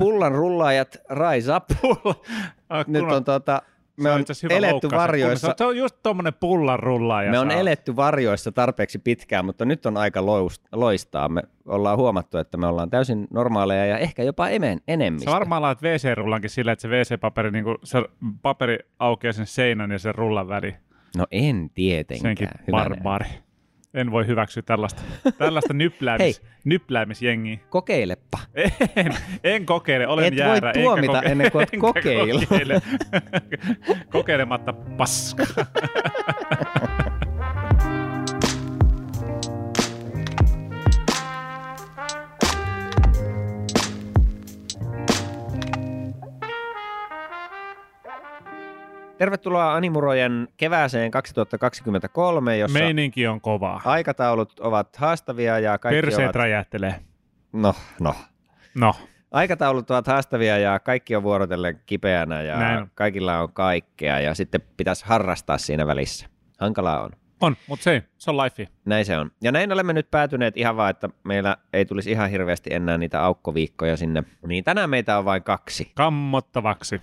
[0.00, 1.64] pullan rullaajat rise up.
[2.68, 3.62] Ah, Nyt on tuota,
[3.96, 4.92] me on hyvä eletty loukkaus.
[5.02, 5.54] varjoissa.
[5.58, 7.22] Se on just tommonen pullanrulla.
[7.22, 10.20] Ja Me on eletty varjoissa tarpeeksi pitkään, mutta nyt on aika
[10.72, 11.28] loistaa.
[11.28, 15.30] Me ollaan huomattu, että me ollaan täysin normaaleja ja ehkä jopa emen, enemmistö.
[15.30, 18.02] Sä varmaan laat WC-rullankin sillä, että se WC-paperi, niin se
[18.42, 20.74] paperi aukeaa sen seinän ja sen rullan väliin.
[21.16, 22.36] No en tietenkään.
[22.36, 23.26] Senkin barbaari.
[23.94, 25.02] En voi hyväksyä tällaista,
[25.38, 27.58] tällaista nypläämis, nypläämisjengiä.
[27.70, 28.38] Kokeilepa.
[28.96, 29.14] En,
[29.44, 30.70] en kokeile, olen Et voi jäärä.
[30.70, 32.44] enkä tuomita ennen kuin enkä kokeillut.
[32.48, 32.82] Kokeile.
[34.10, 35.44] Kokeilematta paska.
[49.20, 53.80] Tervetuloa Animurojen kevääseen 2023, jossa Meininki on kovaa.
[53.84, 56.36] aikataulut ovat haastavia ja kaikki Perseet ovat...
[56.36, 56.94] räjähtelee.
[57.52, 58.14] No, no.
[58.74, 58.94] No,
[59.30, 62.90] Aikataulut ovat haastavia ja kaikki on vuorotellen kipeänä ja Näin on.
[62.94, 66.26] kaikilla on kaikkea ja sitten pitäisi harrastaa siinä välissä.
[66.60, 67.10] Hankalaa on.
[67.40, 68.66] on, mutta se, se on life.
[68.84, 69.30] Näin se on.
[69.42, 73.22] Ja näin olemme nyt päätyneet ihan vaan, että meillä ei tulisi ihan hirveästi enää niitä
[73.22, 74.24] aukkoviikkoja sinne.
[74.46, 75.92] Niin tänään meitä on vain kaksi.
[75.94, 77.00] Kammottavaksi.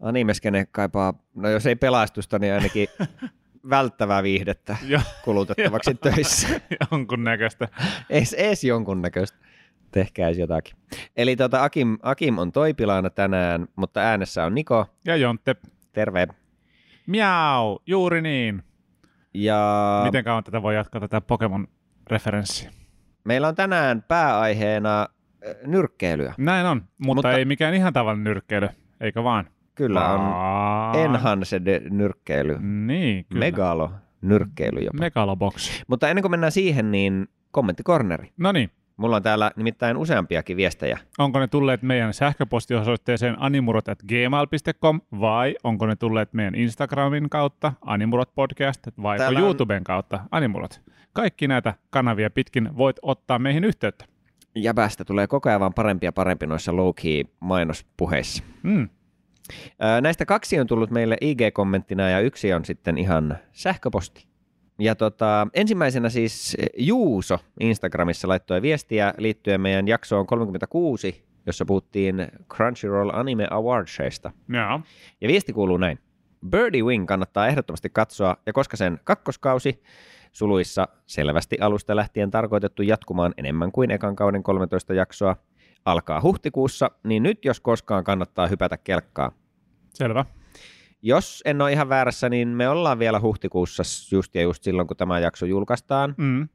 [0.00, 2.88] Animeskene kaipaa, no jos ei pelastusta, niin ainakin
[3.70, 4.76] välttävää viihdettä
[5.24, 6.48] kulutettavaksi töissä.
[6.92, 7.68] jonkun näköistä.
[8.10, 9.38] Ees, ees jonkunnäköistä.
[9.90, 10.76] Tehkääs jotakin.
[11.16, 14.86] Eli tota, Akim, Akim on toipilaana tänään, mutta äänessä on Niko.
[15.04, 15.56] Ja Jontte.
[15.92, 16.28] Terve.
[17.06, 18.62] Miau, juuri niin.
[19.34, 22.70] Ja Miten kauan tätä voi jatkaa tätä Pokemon-referenssiä?
[23.24, 25.08] meillä on tänään pääaiheena
[25.66, 26.34] nyrkkeilyä.
[26.38, 28.68] Näin on, mutta, Mutta- mutta ei mikään ihan tavallinen nyrkkeily,
[29.00, 29.48] eikö vaan?
[29.78, 30.20] Kyllä on
[31.00, 32.58] enhanced nyrkkeily.
[32.60, 33.38] Niin, kyllä.
[33.40, 33.90] Megalo
[34.22, 34.98] nyrkkeily jopa.
[34.98, 35.82] Megalobox.
[35.88, 38.32] Mutta ennen kuin mennään siihen, niin kommenttikorneri.
[38.36, 40.98] No niin, Mulla on täällä nimittäin useampiakin viestejä.
[41.18, 48.86] onko ne tulleet meidän sähköpostiosoitteeseen animurot.gmail.com vai onko ne tulleet meidän Instagramin kautta animurot podcast
[49.02, 50.80] vai Täällä on- YouTuben kautta animurot.
[51.12, 54.04] Kaikki näitä kanavia pitkin voit ottaa meihin yhteyttä.
[54.54, 58.42] Jäbästä tulee koko ajan vaan parempi ja parempi noissa low-key mainospuheissa.
[58.62, 58.88] Mm.
[60.00, 64.26] Näistä kaksi on tullut meille IG-kommenttina ja yksi on sitten ihan sähköposti.
[64.78, 73.10] Ja tota, ensimmäisenä siis Juuso Instagramissa laittoi viestiä liittyen meidän jaksoon 36, jossa puhuttiin Crunchyroll
[73.12, 74.30] Anime Awardsista.
[74.48, 74.80] Joo.
[75.20, 75.98] Ja viesti kuuluu näin.
[76.50, 79.82] Birdie Wing kannattaa ehdottomasti katsoa, ja koska sen kakkoskausi
[80.32, 85.36] suluissa selvästi alusta lähtien tarkoitettu jatkumaan enemmän kuin ekan kauden 13 jaksoa,
[85.84, 89.32] alkaa huhtikuussa, niin nyt jos koskaan kannattaa hypätä kelkkaa.
[89.94, 90.24] Selvä.
[91.02, 94.96] Jos en ole ihan väärässä, niin me ollaan vielä huhtikuussa just ja just silloin, kun
[94.96, 96.14] tämä jakso julkaistaan.
[96.16, 96.48] Mm.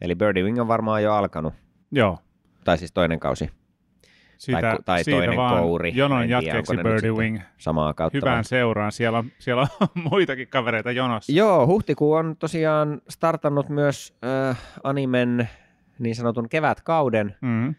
[0.00, 1.54] Eli Birdie Wing on varmaan jo alkanut,
[1.92, 2.18] Joo.
[2.64, 3.50] tai siis toinen kausi,
[4.38, 5.92] Siitä, tai, tai siitä toinen vaan kouri.
[5.94, 7.40] Jonon jatkeeksi Birdie Wing.
[7.58, 8.18] Samaa kautta.
[8.20, 8.30] vai?
[8.30, 8.92] Hyvään seuraan.
[8.92, 11.32] Siellä on, siellä on muitakin kavereita jonossa.
[11.32, 14.16] Joo, huhtikuu on tosiaan startannut myös
[14.50, 15.48] äh, animen
[15.98, 17.74] niin sanotun kevätkauden, Mm.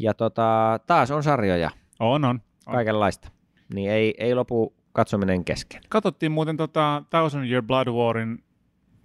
[0.00, 2.40] Ja tota, taas on sarjoja, On, on.
[2.66, 2.74] on.
[2.74, 3.30] kaikenlaista.
[3.74, 5.80] Niin ei, ei lopu katsominen kesken.
[5.88, 8.44] Katsottiin muuten tota Thousand Year Blood Warin,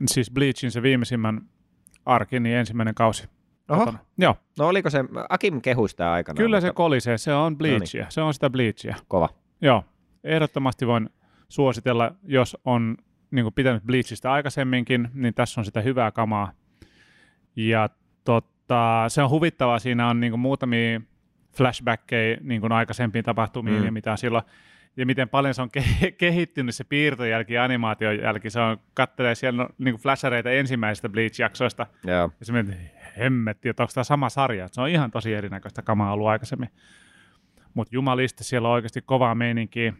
[0.07, 1.41] siis Bleachin se viimeisimmän
[2.05, 3.29] arkin, niin ensimmäinen kausi.
[3.69, 3.94] Oho.
[4.17, 6.38] Joo, no oliko se, Akim kehui sitä aikana.
[6.38, 8.95] kyllä se mutta kolisee, se on Bleachia, se on sitä Bleachia.
[9.07, 9.29] Kova.
[9.61, 9.84] Joo,
[10.23, 11.09] ehdottomasti voin
[11.50, 12.97] suositella, jos on
[13.31, 16.51] niin pitänyt Bleachista aikaisemminkin, niin tässä on sitä hyvää kamaa.
[17.55, 17.89] Ja
[18.67, 21.01] totta, se on huvittavaa, siinä on niin muutamia
[21.57, 23.85] flashbackkejä niin aikaisempiin tapahtumiin Mm.
[23.85, 24.43] ja mitä silloin,
[24.97, 28.49] ja miten paljon se on ke- kehittynyt se piirtojälki ja animaatiojälki.
[28.49, 32.31] Se on, kattelee siellä no, niin flashareita ensimmäisistä Bleach-jaksoista, Joo.
[32.39, 32.75] ja se mietit,
[33.19, 34.67] hemmetti, että onko tämä sama sarja.
[34.71, 36.69] Se on ihan tosi erinäköistä kamaa ollut aikaisemmin.
[37.73, 39.93] Mutta jumalista siellä on oikeasti kovaa meininkiä.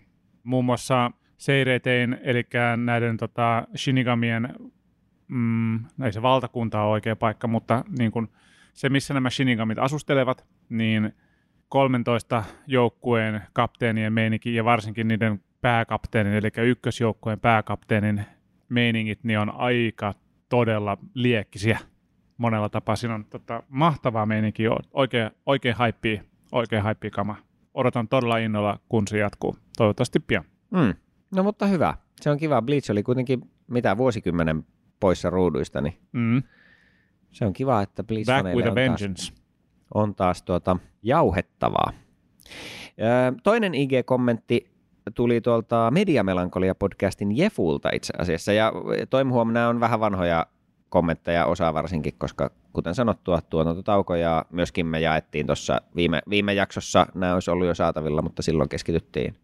[0.44, 2.44] Muun muassa Seiretein, eli
[2.78, 4.56] näiden tota, Shinigamien,
[5.28, 8.30] mm, ei se valtakunta ole oikea paikka, mutta niin kun
[8.76, 11.14] se, missä nämä Shinigamit asustelevat, niin
[11.70, 18.26] 13 joukkueen kapteenien meininki ja varsinkin niiden pääkapteenin, eli ykkösjoukkueen pääkapteenin
[18.70, 20.14] meiningit, niin on aika
[20.50, 21.80] todella liekkisiä
[22.38, 22.96] monella tapaa.
[22.96, 26.22] Siinä on tota, mahtavaa meininkiä, oikein, oikein haippia,
[26.52, 27.36] oikein haippia kama.
[27.74, 29.58] Odotan todella innolla, kun se jatkuu.
[29.78, 30.44] Toivottavasti pian.
[30.72, 30.94] Mm.
[31.36, 31.94] No mutta hyvä.
[32.22, 32.62] Se on kiva.
[32.62, 34.66] Bleach oli kuitenkin mitä vuosikymmenen
[35.00, 36.44] poissa ruuduista, niin Mm.
[37.36, 39.34] Se on kiva, että a on taas,
[39.94, 41.92] on taas tuota, jauhettavaa.
[43.44, 44.72] Toinen IG-kommentti
[45.16, 48.74] tuli tuolta Mediamelankolia-podcastin Jefulta itse asiassa, ja
[49.10, 50.46] toimi huom, nämä on vähän vanhoja
[50.90, 57.08] kommentteja, osa varsinkin, koska kuten sanottua, tuotantotauko ja myöskin me jaettiin tuossa viime, viime jaksossa,
[57.16, 59.36] nämä olisi ollut jo saatavilla, mutta silloin keskityttiin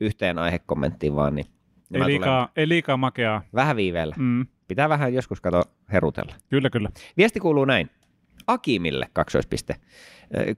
[0.00, 1.46] yhteen aihekommenttiin vaan, niin
[1.94, 3.42] ei liikaa, ei liikaa makeaa.
[3.54, 4.14] Vähän viiveellä.
[4.18, 4.46] Mm.
[4.68, 6.34] Pitää vähän joskus kato herutella.
[6.48, 6.88] Kyllä, kyllä.
[7.16, 7.90] Viesti kuuluu näin.
[8.46, 9.76] Akimille kaksoispiste.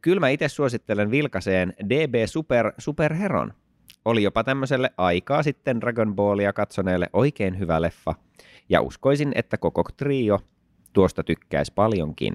[0.00, 3.52] Kyllä mä itse suosittelen vilkaseen DB Super Superheron.
[4.04, 8.14] Oli jopa tämmöiselle aikaa sitten Dragon Ballia katsoneelle oikein hyvä leffa.
[8.68, 10.40] Ja uskoisin, että koko trio
[10.92, 12.34] tuosta tykkäisi paljonkin.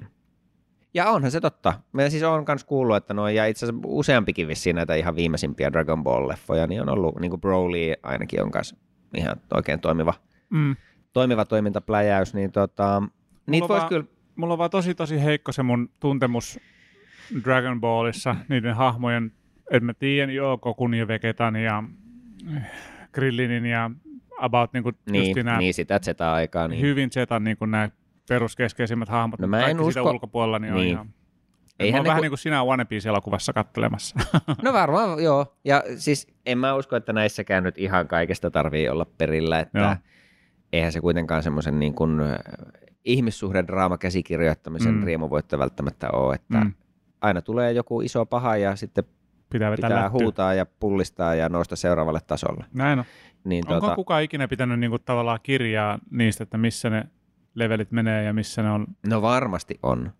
[0.94, 1.74] Ja onhan se totta.
[1.92, 5.72] Mä siis on myös kuullut, että noin, ja itse asiassa useampikin vissiin näitä ihan viimeisimpiä
[5.72, 8.76] Dragon Ball-leffoja, niin on ollut, niin kuin Broly ainakin on kanssa
[9.14, 10.14] ihan oikein toimiva,
[10.50, 10.76] mm.
[11.12, 13.02] toimiva toimintapläjäys, niin tota,
[13.46, 14.04] niitä voisi kyllä...
[14.36, 16.60] Mulla on vaan tosi tosi heikko se mun tuntemus
[17.44, 19.32] Dragon Ballissa, niiden hahmojen,
[19.70, 21.82] että mä tiedän, joo, Kokun ja Vegetan ja
[23.12, 23.90] Grillinin ja
[24.38, 26.68] about niin, kuin niin, nämä, niin sitä Z-aikaa.
[26.68, 26.80] Niin.
[26.80, 27.90] Hyvin Z niin kuin nämä
[28.28, 30.10] peruskeskeisimmät hahmot, no mä en usko...
[30.10, 30.80] ulkopuolella, niin, niin.
[30.80, 31.14] on ihan...
[31.78, 32.22] Eihän on vähän ku...
[32.22, 34.16] niin kuin sinä One Piece-elokuvassa kattelemassa.
[34.62, 35.56] no varmaan, joo.
[35.64, 39.96] Ja siis en mä usko, että näissäkään nyt ihan kaikesta tarvii olla perillä, että joo.
[40.72, 42.20] eihän se kuitenkaan semmoisen niin kuin
[43.04, 45.04] ihmissuhdedraama käsikirjoittamisen mm.
[45.04, 46.72] riemuvoitto välttämättä ole, että mm.
[47.20, 49.04] aina tulee joku iso paha ja sitten
[49.50, 52.64] pitää, pitää huutaa ja pullistaa ja nousta seuraavalle tasolle.
[52.74, 53.04] Näin on.
[53.44, 53.94] Niin, Onko tuota...
[53.94, 57.04] kukaan ikinä pitänyt niin kuin, tavallaan kirjaa niistä, että missä ne
[57.54, 58.86] levelit menee ja missä ne on?
[59.06, 60.12] No varmasti on.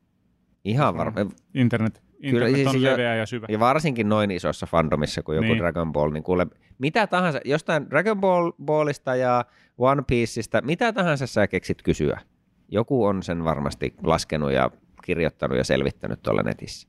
[0.68, 1.36] Ihan varmasti.
[1.54, 3.46] Internet, internet Kyllä, on siis leveä ja syvä.
[3.48, 5.58] Ja varsinkin noin isossa fandomissa kuin joku niin.
[5.58, 6.46] Dragon Ball, niin kuule,
[6.78, 9.44] mitä tahansa, jostain Dragon Ball, Ballista ja
[9.78, 12.20] One Pieceista, mitä tahansa sä keksit kysyä.
[12.68, 14.70] Joku on sen varmasti laskenut ja
[15.04, 16.88] kirjoittanut ja selvittänyt tuolla netissä.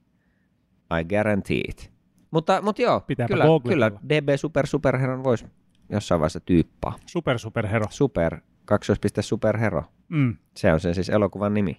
[1.00, 1.92] I guarantee it.
[2.32, 5.46] Mutta, mutta joo, Pitääpä kyllä, kyllä DB Super Superheron voisi
[5.90, 6.96] jossain vaiheessa tyyppaa.
[7.06, 7.86] Super Superhero.
[7.90, 9.84] Super, kaksoispiste Superhero.
[10.10, 10.38] Mm.
[10.58, 11.78] Se on sen siis elokuvan nimi.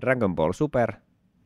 [0.00, 0.92] Dragon Ball Super,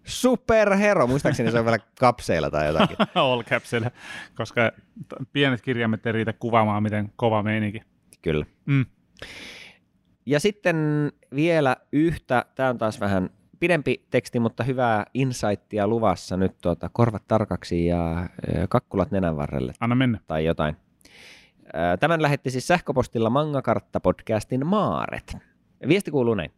[0.08, 2.96] Superhero, muistaakseni se on vielä kapseilla tai jotakin.
[3.14, 3.90] All capsilla,
[4.34, 4.72] koska
[5.32, 7.80] pienet kirjaimet ei riitä kuvaamaan, miten kova meininki.
[8.22, 8.46] Kyllä.
[8.66, 8.86] Mm.
[10.26, 10.76] Ja sitten
[11.34, 17.22] vielä yhtä, tämä on taas vähän pidempi teksti, mutta hyvää insightia luvassa nyt tuota, korvat
[17.28, 18.28] tarkaksi ja
[18.68, 19.72] kakkulat nenän varrelle.
[19.80, 20.18] Anna mennä.
[20.26, 20.76] Tai jotain.
[22.00, 25.36] Tämän lähetti siis sähköpostilla Mangakartta-podcastin Maaret.
[25.88, 26.52] Viesti kuuluu näin.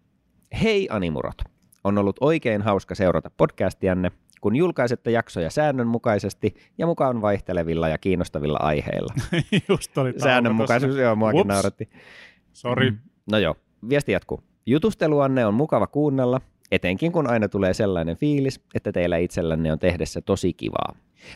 [0.63, 1.43] Hei Animurot.
[1.85, 8.59] On ollut oikein hauska seurata podcastianne, kun julkaisette jaksoja säännönmukaisesti ja mukaan vaihtelevilla ja kiinnostavilla
[8.61, 9.15] aiheilla.
[9.69, 11.89] Just oli Säännönmukaisuus, joo, muakin nauratti.
[12.53, 12.91] Sori.
[12.91, 12.99] Mm.
[13.31, 13.55] No joo,
[13.89, 14.43] viesti jatkuu.
[14.67, 16.41] Jutusteluanne on mukava kuunnella,
[16.71, 20.95] etenkin kun aina tulee sellainen fiilis, että teillä itsellänne on tehdessä tosi kivaa.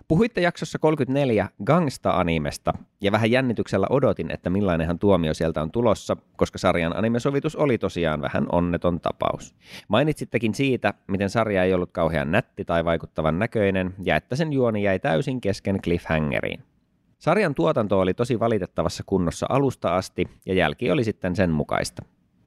[0.08, 6.58] Puhuitte jaksossa 34 Gangsta-animesta, ja vähän jännityksellä odotin, että millainenhan tuomio sieltä on tulossa, koska
[6.58, 9.54] sarjan animesovitus oli tosiaan vähän onneton tapaus.
[9.88, 14.82] Mainitsittekin siitä, miten sarja ei ollut kauhean nätti tai vaikuttavan näköinen, ja että sen juoni
[14.82, 16.64] jäi täysin kesken cliffhangeriin.
[17.18, 22.02] Sarjan tuotanto oli tosi valitettavassa kunnossa alusta asti, ja jälki oli sitten sen mukaista.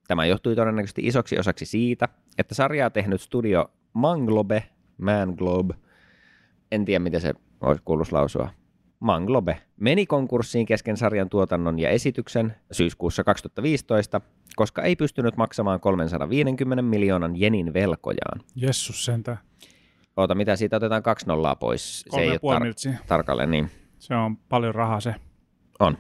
[0.08, 2.08] Tämä johtui todennäköisesti isoksi osaksi siitä,
[2.38, 4.64] että sarjaa tehnyt studio Manglobe,
[4.98, 5.74] Manglobe,
[6.72, 8.50] en tiedä miten se olisi kuullut lausua,
[9.00, 14.22] Manglobe, meni konkurssiin kesken sarjan tuotannon ja esityksen syyskuussa 2015,
[14.56, 18.42] koska ei pystynyt maksamaan 350 miljoonan jenin velkojaan.
[18.56, 19.38] Jessus sentään.
[20.18, 22.06] Oota, mitä siitä otetaan kaksi nollaa pois?
[22.10, 23.70] Se ei ole tar- tarkalleen niin.
[24.00, 25.16] Se on paljon rahaa se.
[25.80, 25.98] On.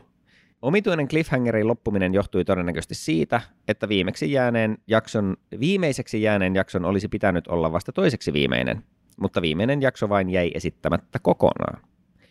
[0.61, 7.47] Omituinen cliffhangerin loppuminen johtui todennäköisesti siitä, että viimeksi jääneen jakson, viimeiseksi jääneen jakson olisi pitänyt
[7.47, 8.83] olla vasta toiseksi viimeinen,
[9.21, 11.81] mutta viimeinen jakso vain jäi esittämättä kokonaan.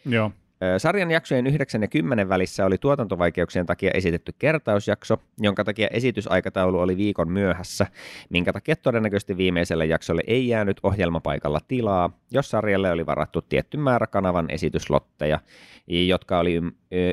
[0.04, 0.30] Joo.
[0.78, 6.96] Sarjan jaksojen 9 ja 10 välissä oli tuotantovaikeuksien takia esitetty kertausjakso, jonka takia esitysaikataulu oli
[6.96, 7.86] viikon myöhässä,
[8.30, 14.06] minkä takia todennäköisesti viimeiselle jaksolle ei jäänyt ohjelmapaikalla tilaa, jos sarjalle oli varattu tietty määrä
[14.06, 15.40] kanavan esityslotteja,
[15.86, 16.62] jotka oli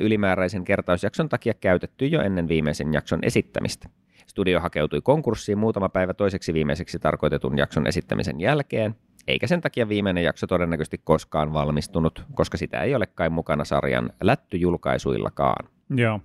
[0.01, 3.89] ylimääräisen kertausjakson takia käytetty jo ennen viimeisen jakson esittämistä.
[4.27, 8.95] Studio hakeutui konkurssiin muutama päivä toiseksi viimeiseksi tarkoitetun jakson esittämisen jälkeen,
[9.27, 14.13] eikä sen takia viimeinen jakso todennäköisesti koskaan valmistunut, koska sitä ei ole kai mukana sarjan
[14.21, 15.69] lättyjulkaisuillakaan.
[15.89, 16.19] Joo.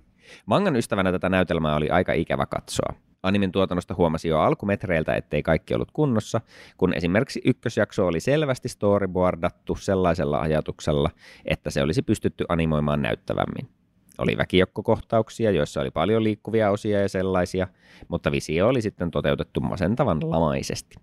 [0.45, 2.93] Mangan ystävänä tätä näytelmää oli aika ikävä katsoa.
[3.23, 6.41] Animin tuotannosta huomasi jo alkumetreiltä, ettei kaikki ollut kunnossa,
[6.77, 11.09] kun esimerkiksi ykkösjakso oli selvästi storyboardattu sellaisella ajatuksella,
[11.45, 13.69] että se olisi pystytty animoimaan näyttävämmin.
[14.17, 17.67] Oli väkijoukkokohtauksia, joissa oli paljon liikkuvia osia ja sellaisia,
[18.07, 20.95] mutta visio oli sitten toteutettu masentavan lamaisesti.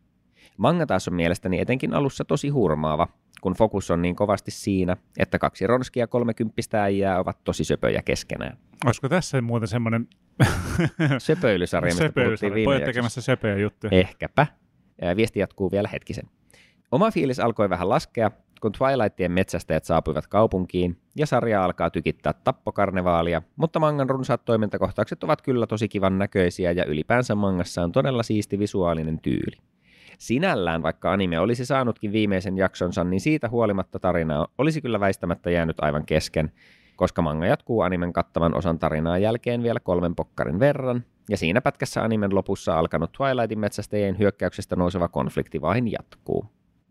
[0.56, 3.08] Manga taas on mielestäni etenkin alussa tosi hurmaava,
[3.40, 8.58] kun fokus on niin kovasti siinä, että kaksi ronskia kolmekymppistä äijää ovat tosi söpöjä keskenään.
[8.84, 10.08] Olisiko tässä muuten semmoinen
[11.18, 12.50] söpöilysarja, mistä Söpöilysarja.
[12.50, 13.90] puhuttiin viime tekemässä söpöjä juttuja.
[13.90, 14.46] Ehkäpä.
[15.16, 16.24] Viesti jatkuu vielä hetkisen.
[16.92, 23.42] Oma fiilis alkoi vähän laskea, kun Twilightien metsästäjät saapuivat kaupunkiin ja sarja alkaa tykittää tappokarnevaalia,
[23.56, 28.58] mutta mangan runsaat toimintakohtaukset ovat kyllä tosi kivan näköisiä ja ylipäänsä mangassa on todella siisti
[28.58, 29.56] visuaalinen tyyli.
[30.18, 35.80] Sinällään, vaikka anime olisi saanutkin viimeisen jaksonsa, niin siitä huolimatta tarina olisi kyllä väistämättä jäänyt
[35.80, 36.52] aivan kesken,
[36.96, 42.02] koska manga jatkuu animen kattavan osan tarinaa jälkeen vielä kolmen pokkarin verran, ja siinä pätkässä
[42.02, 46.46] animen lopussa alkanut Twilightin metsästäjien hyökkäyksestä nouseva konflikti vain jatkuu.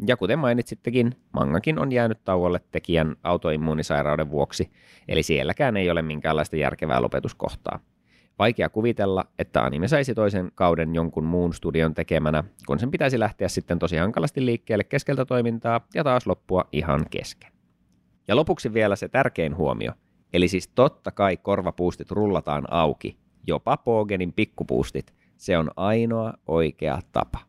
[0.07, 4.71] Ja kuten mainitsittekin, mangakin on jäänyt tauolle tekijän autoimmuunisairauden vuoksi,
[5.07, 7.79] eli sielläkään ei ole minkäänlaista järkevää lopetuskohtaa.
[8.39, 13.47] Vaikea kuvitella, että anime saisi toisen kauden jonkun muun studion tekemänä, kun sen pitäisi lähteä
[13.47, 17.51] sitten tosi hankalasti liikkeelle keskeltä toimintaa ja taas loppua ihan kesken.
[18.27, 19.91] Ja lopuksi vielä se tärkein huomio,
[20.33, 25.13] eli siis totta kai korvapuustit rullataan auki, jopa Pogenin pikkupuustit.
[25.37, 27.39] Se on ainoa oikea tapa.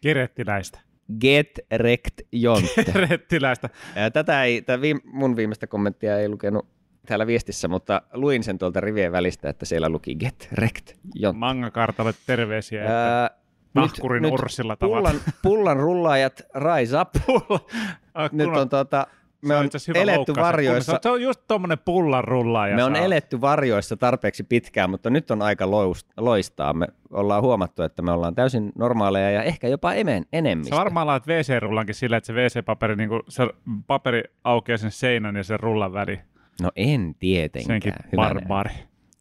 [0.00, 0.80] Kerettiläistä.
[1.20, 2.84] Get rekt jonte.
[4.12, 6.75] Tätä ei, tämä viim, mun viimeistä kommenttia ei lukenut
[7.06, 10.92] täällä viestissä, mutta luin sen tuolta rivien välistä, että siellä luki get rekt.
[11.34, 13.30] Mangakartalle terveisiä, että Ää,
[13.74, 15.08] nahkurin nyt Urssilla tavalla.
[15.10, 17.08] pullan, pullan rullaajat rise up.
[18.14, 19.06] Ah, Nyt kun on tota,
[19.42, 20.46] me on hyvä eletty loukkaus.
[20.46, 20.98] varjoissa.
[21.02, 22.76] Se on just tommonen pullan rullaaja.
[22.76, 25.70] Me on eletty varjoissa tarpeeksi pitkään, mutta nyt on aika
[26.16, 26.72] loistaa.
[26.72, 30.74] Me ollaan huomattu, että me ollaan täysin normaaleja ja ehkä jopa emen, enemmistö.
[30.76, 33.48] Sä varmaan laat WC-rullankin sillä, että se WC-paperi, niin se
[33.86, 36.20] paperi aukeaa sen seinän ja sen rullan väliin.
[36.62, 37.82] No en tietenkään.
[37.82, 38.70] Senkin barbaari.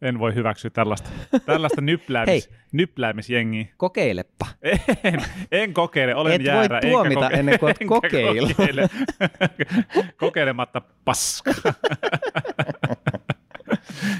[0.01, 1.09] En voi hyväksyä tällaista,
[1.45, 3.65] tällaista nypläämis, nypläämisjengiä.
[3.77, 4.45] Kokeilepa.
[5.03, 6.77] En, en kokeile, olen Et voi jäärä.
[6.77, 8.53] enkä tuomita koke- ennen kuin enkä kokeillut.
[8.57, 8.87] Kokeile.
[10.17, 11.51] Kokeilematta paska.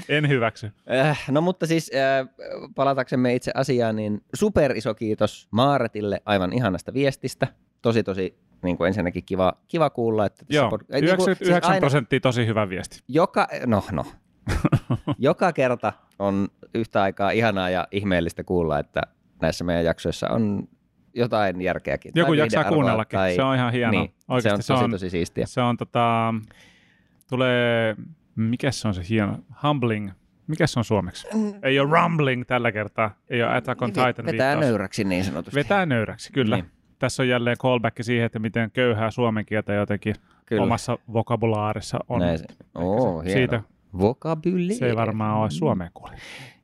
[0.08, 0.72] en hyväksy.
[0.90, 2.28] Äh, no mutta siis äh,
[2.74, 7.46] palataksemme itse asiaan, niin super iso kiitos Maaretille aivan ihanasta viestistä.
[7.82, 11.28] Tosi tosi niin kuin ensinnäkin kiva, kiva kuulla, että tässä Joo, pod- äh, niin kuin,
[11.28, 13.00] 99 siis aina- prosenttia tosi hyvä viesti.
[13.08, 14.04] joka, no, no.
[15.18, 19.00] joka kerta on yhtä aikaa ihanaa ja ihmeellistä kuulla, että
[19.42, 20.68] näissä meidän jaksoissa on
[21.14, 22.12] jotain järkeäkin.
[22.14, 23.18] Joku Tai jaksaa kuunnellakin.
[23.36, 23.90] Se on ihan hienoa.
[24.00, 25.46] Niin, Oikeasti se on tosi tosi siistiä.
[25.46, 26.34] Se on tota,
[27.28, 27.96] tulee,
[28.36, 30.10] mikä se on se hieno, humbling,
[30.46, 31.26] mikä se on suomeksi?
[31.62, 34.26] Ei ole rumbling tällä kertaa, ei ole Attack on Titan Mm.
[34.26, 34.60] Vetää viittaus.
[34.60, 35.54] nöyräksi niin sanotusti.
[35.54, 36.56] Vetää nöyräksi, kyllä.
[36.56, 36.70] Niin.
[36.98, 40.14] Tässä on jälleen callback siihen, että miten köyhää suomen kieltä jotenkin
[40.46, 40.62] Kyllä.
[40.62, 42.20] omassa vokabulaarissa on.
[42.20, 42.44] Näin se.
[42.74, 43.62] Oo, se- siitä
[43.98, 44.74] Vokabuleeri.
[44.74, 46.12] se ei varmaan ole suomeen kuule.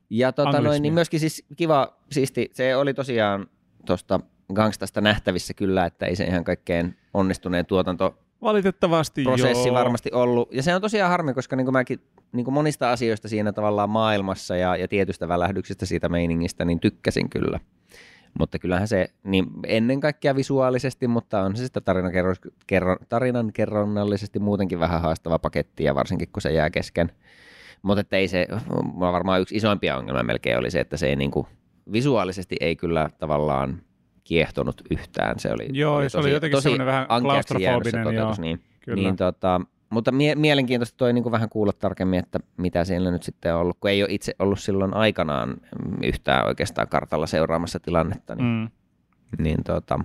[0.09, 3.47] Ja tota noin, niin myöskin siis kiva, siisti, se oli tosiaan
[3.85, 4.19] tuosta
[4.53, 9.73] Gangstasta nähtävissä kyllä, että ei se ihan kaikkein onnistuneen tuotantoprosessi Valitettavasti joo.
[9.73, 10.53] varmasti ollut.
[10.53, 11.99] Ja se on tosiaan harmi, koska niin kuin mäkin
[12.31, 17.29] niin kuin monista asioista siinä tavallaan maailmassa ja, ja tietystä välähdyksestä siitä meiningistä, niin tykkäsin
[17.29, 17.59] kyllä.
[18.39, 22.11] Mutta kyllähän se niin ennen kaikkea visuaalisesti, mutta on se sitä tarinan,
[22.67, 27.11] kerro, tarinan kerronnallisesti muutenkin vähän haastava paketti, ja varsinkin kun se jää kesken.
[27.81, 28.47] Mutta että ei se,
[28.93, 31.47] mulla varmaan yksi isoimpia ongelmia melkein oli se, että se ei niinku,
[31.91, 33.81] visuaalisesti ei kyllä tavallaan
[34.23, 35.39] kiehtonut yhtään.
[35.39, 39.03] Se oli, Joo, se oli jotenkin semmoinen vähän klaustrofobinen, toteutus, joo, Niin, Kyllä.
[39.03, 39.61] niin tota,
[39.93, 43.77] mutta mie- mielenkiintoista toi niin vähän kuulla tarkemmin, että mitä siellä nyt sitten on ollut,
[43.79, 48.35] kun ei ole itse ollut silloin aikanaan mm, yhtään oikeastaan kartalla seuraamassa tilannetta.
[48.35, 48.69] Niin, Mm.
[49.43, 49.99] niin tota,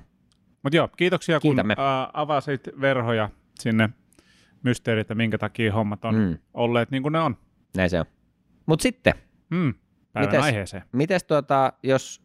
[0.63, 1.75] Mutta joo, kiitoksia Kiitämme.
[1.77, 3.31] kun ää, avasit verhoja
[3.61, 3.91] sinne
[4.63, 7.37] mysteeri, että minkä takia hommat on mm, olleet niin kuin ne on.
[7.77, 8.07] näin se on.
[8.67, 9.15] Mutta sitten,
[9.51, 9.75] Mm.
[10.13, 10.45] Päivän Mites?
[10.45, 10.83] aiheeseen.
[10.93, 12.23] mites tuota, jos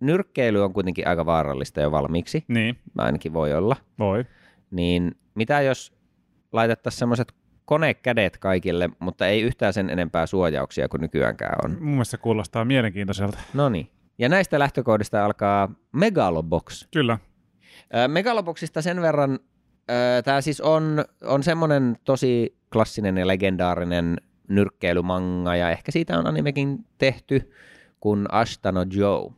[0.00, 4.24] nyrkkeily on kuitenkin aika vaarallista jo valmiiksi, Niin, ainakin voi olla, voi.
[4.70, 5.93] niin mitä jos
[6.54, 7.32] laitettaisiin semmoiset
[7.64, 11.70] konekädet kaikille, mutta ei yhtään sen enempää suojauksia kuin nykyäänkään on.
[11.70, 13.38] Mun mielestä se kuulostaa mielenkiintoiselta.
[13.54, 13.90] No niin.
[14.18, 16.88] Ja näistä lähtökohdista alkaa Megalobox.
[16.92, 17.18] Kyllä.
[18.08, 19.38] Megaloboxista sen verran,
[20.24, 24.16] tämä siis on, on semmoinen tosi klassinen ja legendaarinen
[24.48, 27.52] nyrkkeilymanga, ja ehkä siitä on animekin tehty,
[28.00, 29.32] kuin Ashtano Joe.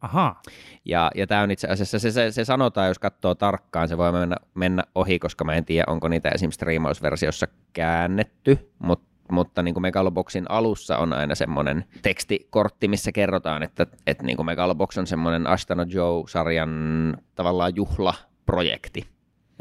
[0.00, 0.40] Aha.
[0.84, 4.12] Ja, ja tämä on itse asiassa, se, se, se sanotaan, jos katsoo tarkkaan, se voi
[4.12, 6.50] mennä, mennä ohi, koska mä en tiedä, onko niitä esim.
[6.50, 13.86] striimausversiossa käännetty, mut, mutta niin kuin Megaloboxin alussa on aina semmoinen tekstikortti, missä kerrotaan, että,
[14.06, 19.06] että niin kuin Megalobox on semmoinen Astano Joe-sarjan tavallaan juhlaprojekti.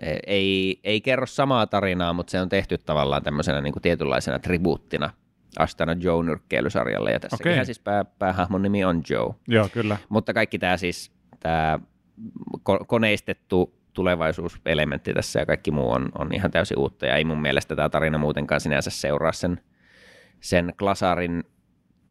[0.01, 4.39] E- Ei, ei kerro samaa tarinaa, mutta se on tehty tavallaan tämmöisenä niin kuin tietynlaisena
[4.39, 5.09] tribuuttina
[5.59, 7.65] Astana Joe-nyrkkeilysarjalle, ja tässäkin Okei.
[7.65, 9.33] siis pää, päähahmon nimi on Joe.
[9.47, 9.97] Joo, kyllä.
[10.09, 11.79] Mutta kaikki tämä siis, tämä
[12.57, 17.05] ko- koneistettu tulevaisuuselementti tässä ja kaikki muu on, on ihan täysin uutta.
[17.05, 19.61] Ja ei mun mielestä tämä tarina muutenkaan sinänsä seuraa sen,
[20.39, 21.43] sen Glasarin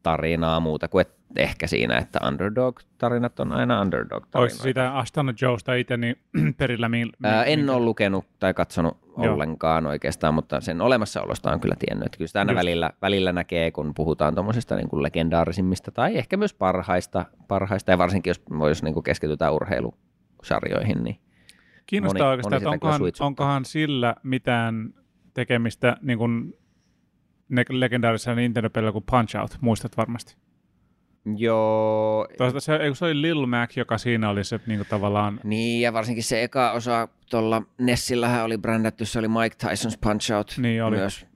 [0.03, 4.63] tarinaa muuta kuin, että ehkä siinä, että underdog-tarinat on aina underdog-tarinoita.
[4.63, 6.17] siitä Astana Joesta itse niin
[6.59, 6.89] perillä?
[6.89, 9.35] Mi- mi- Ää, en ole lukenut tai katsonut Joo.
[9.35, 12.07] ollenkaan oikeastaan, mutta sen olemassaolosta on kyllä tiennyt.
[12.07, 12.59] Että kyllä sitä aina Just.
[12.61, 18.31] välillä, välillä näkee, kun puhutaan tuommoisista niin legendaarisimmista tai ehkä myös parhaista, parhaista ja varsinkin
[18.31, 21.19] jos, jos niin kuin keskitytään urheilusarjoihin, niin
[21.87, 24.95] Kiinnostaa moni- oikeastaan, moni että sitä onkohan, onkohan sillä mitään
[25.35, 26.59] tekemistä niin kuin
[27.49, 30.37] ne- legendaarisella Nintendo-pelillä kuin Punch-Out, muistat varmasti.
[31.37, 35.81] Joo, Toisaalta se, eikö se oli Lil Mac, joka siinä oli se niin tavallaan, Niin,
[35.81, 40.55] ja varsinkin se eka osa tuolla Nessillähän oli brändätty, se oli Mike Tyson's Punch Out
[40.59, 40.97] Niin oli.
[40.97, 41.27] myös.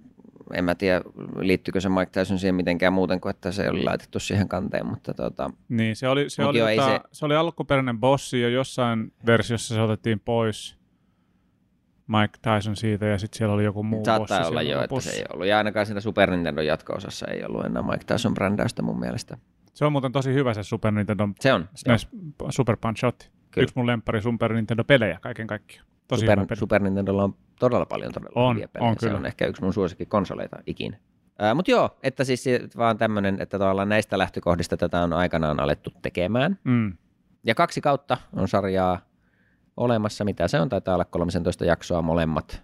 [0.54, 1.00] En mä tiedä,
[1.38, 5.14] liittyykö se Mike Tyson siihen mitenkään muuten kuin, että se oli laitettu siihen kanteen, mutta
[5.14, 7.26] tota, niin se oli, se oli, ei tota, se- se...
[7.26, 10.78] oli alkuperäinen bossi ja jossain versiossa se otettiin pois
[12.06, 15.10] Mike Tyson siitä ja sitten siellä oli joku muu saattaa bossi olla jo, että se
[15.10, 15.46] ei ollut.
[15.46, 19.38] Ja ainakaan siinä Super Nintendo jatko-osassa ei ollut enää Mike Tyson brändäystä mun mielestä.
[19.78, 21.60] Se on muuten tosi hyvä se Super Nintendo Se on.
[21.60, 21.68] joo.
[21.74, 22.08] SNES
[22.50, 23.30] Super Punch Out.
[23.50, 23.62] Kyllä.
[23.64, 25.86] Yksi mun lemppari Super Nintendo-pelejä kaiken kaikkiaan.
[26.08, 26.56] Tosi Super.
[26.56, 28.90] Super Nintendolla on todella paljon todella On, hyviä pelejä.
[28.90, 29.18] on se kyllä.
[29.18, 30.96] on ehkä yksi mun suosikkikonsoleita ikinä.
[31.54, 35.90] Mutta joo, että siis se- vaan tämmöinen, että tavallaan näistä lähtökohdista tätä on aikanaan alettu
[36.02, 36.58] tekemään.
[36.64, 36.92] Mm.
[37.44, 38.98] Ja kaksi kautta on sarjaa
[39.76, 42.62] olemassa, mitä se on, taitaa olla 13 jaksoa molemmat.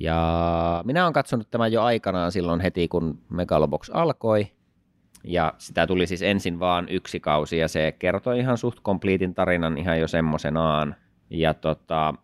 [0.00, 4.46] Ja minä olen katsonut tämän jo aikanaan silloin heti, kun Megalobox alkoi.
[5.24, 9.78] Ja sitä tuli siis ensin vaan yksi kausi ja se kertoi ihan suht kompleetin tarinan
[9.78, 10.94] ihan jo semmosenaan.
[11.30, 12.14] Ja tota,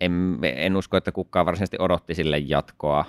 [0.00, 3.04] en, en usko, että kukaan varsinaisesti odotti sille jatkoa.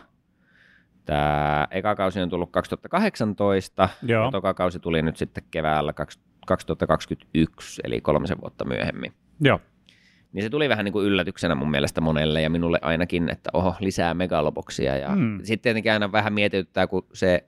[1.05, 4.25] Tämä eka kausi on tullut 2018 Joo.
[4.25, 9.13] ja toka kausi tuli nyt sitten keväällä kaks- 2021, eli kolmisen vuotta myöhemmin.
[9.41, 9.59] Joo.
[10.33, 13.75] Niin se tuli vähän niin kuin yllätyksenä mun mielestä monelle ja minulle ainakin, että oho,
[13.79, 14.97] lisää megaloboksia.
[14.97, 15.39] Ja Mm.
[15.43, 17.43] sitten tietenkin aina vähän mietityttää, kun se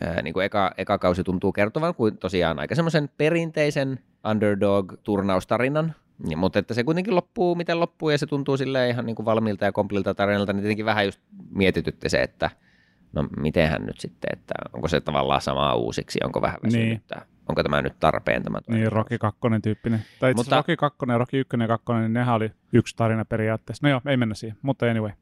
[0.00, 3.98] ää, niin kuin eka, eka kausi tuntuu kertovan kuin tosiaan aika semmoisen perinteisen
[4.30, 5.94] underdog-turnaustarinan.
[6.28, 9.26] Ja, mutta että se kuitenkin loppuu, miten loppuu, ja se tuntuu sille ihan niin kuin
[9.26, 11.20] valmiilta ja komplilta tarinalta, niin tietenkin vähän just
[11.50, 12.50] mietitytti se, että
[13.12, 17.26] no mitenhän nyt sitten, että onko se tavallaan samaa uusiksi, onko vähän väsynyttä, niin.
[17.48, 18.92] onko tämä nyt tarpeen tämä toinen Niin.
[18.92, 20.04] Rocky 2 tyyppinen.
[20.20, 20.56] Tai itse Mutta-.
[20.56, 23.86] Rocky 2 ja Rocky 1 ja 2, niin nehän oli yksi tarina periaatteessa.
[23.86, 25.12] No joo, ei mennä siihen, mutta anyway.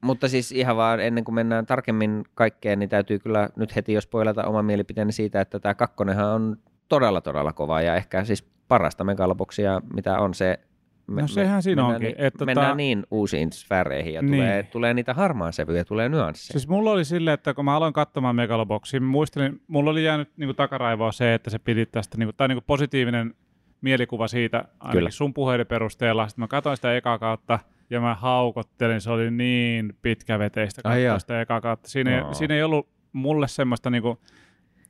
[0.00, 4.04] Mutta siis ihan vaan ennen kuin mennään tarkemmin kaikkeen, niin täytyy kyllä nyt heti jos
[4.04, 6.56] spoilata oma mielipiteeni siitä, että tämä kakkonenhan on
[6.88, 10.58] todella todella kova ja ehkä siis parasta megaloboksia, mitä on se.
[11.06, 14.32] No sehän siinä mennään onkin, Niin, että mennään tota- niin uusiin sfääreihin ja Niin.
[14.32, 16.52] tulee, tulee niitä harmaansävyjä, tulee nyansseja.
[16.52, 20.48] Siis mulla oli silleen, että kun mä aloin katsomaan Megaloboxia, muistelin, mulla oli jäänyt niin
[20.48, 23.34] kuin takaraivoa se, että se piti tästä, niin kuin, tai niin kuin positiivinen
[23.80, 25.10] mielikuva siitä ainakin Kyllä.
[25.10, 26.28] sun puheiden perusteella.
[26.28, 27.58] Sitten mä katsoin sitä ekaa kautta
[27.90, 31.88] ja mä haukottelin, se oli niin pitkäveteistä katsoa ekaa kautta.
[31.88, 32.34] Siinä, Oo.
[32.34, 34.18] siinä ei ollut mulle semmoista, niin kuin,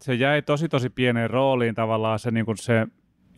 [0.01, 2.87] se jäi tosi tosi pieneen rooliin tavallaan se, niin kuin se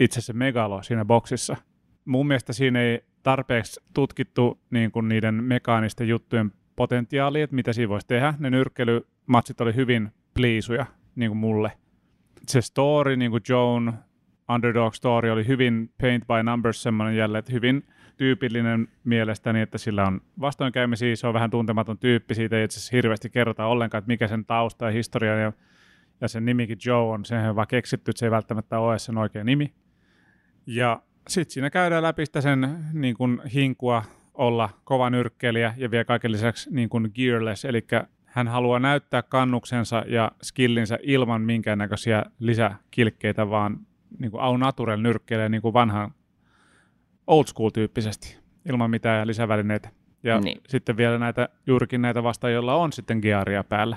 [0.00, 1.56] itse se megalo siinä boksissa.
[2.04, 7.88] Mun mielestä siinä ei tarpeeksi tutkittu niin kuin niiden mekaanisten juttujen potentiaalia, että mitä siinä
[7.88, 8.34] voisi tehdä.
[8.38, 11.72] Ne nyrkkeilymatsit oli hyvin pliisuja niin kuin mulle.
[12.46, 13.94] Se story, niin kuin Joan
[14.48, 17.84] Underdog Story, oli hyvin paint by numbers semmoinen jälleen, että hyvin
[18.20, 22.96] tyypillinen mielestäni, että sillä on vastoinkäymisiä, se on vähän tuntematon tyyppi, siitä ei itse asiassa
[22.96, 25.52] hirveästi kerrota ollenkaan, että mikä sen tausta ja historia ja,
[26.20, 29.18] ja sen nimikin Joe on, sehän on vaan keksitty, että se ei välttämättä ole sen
[29.18, 29.74] oikea nimi.
[30.66, 34.02] Ja sitten siinä käydään läpi sitä sen niin kuin hinkua
[34.34, 37.86] olla kova nyrkkeilijä ja vielä kaiken lisäksi niin kuin gearless, eli
[38.24, 43.78] hän haluaa näyttää kannuksensa ja skillinsä ilman minkäännäköisiä lisäkilkkeitä, vaan
[44.18, 46.14] niin kuin au naturel nyrkkeilee niin kuin vanhan
[47.30, 48.38] old school tyyppisesti,
[48.68, 49.88] ilman mitään lisävälineitä.
[50.22, 50.60] Ja Niin.
[50.68, 53.96] sitten vielä näitä, juurikin näitä vastaan, joilla on sitten gearia päällä.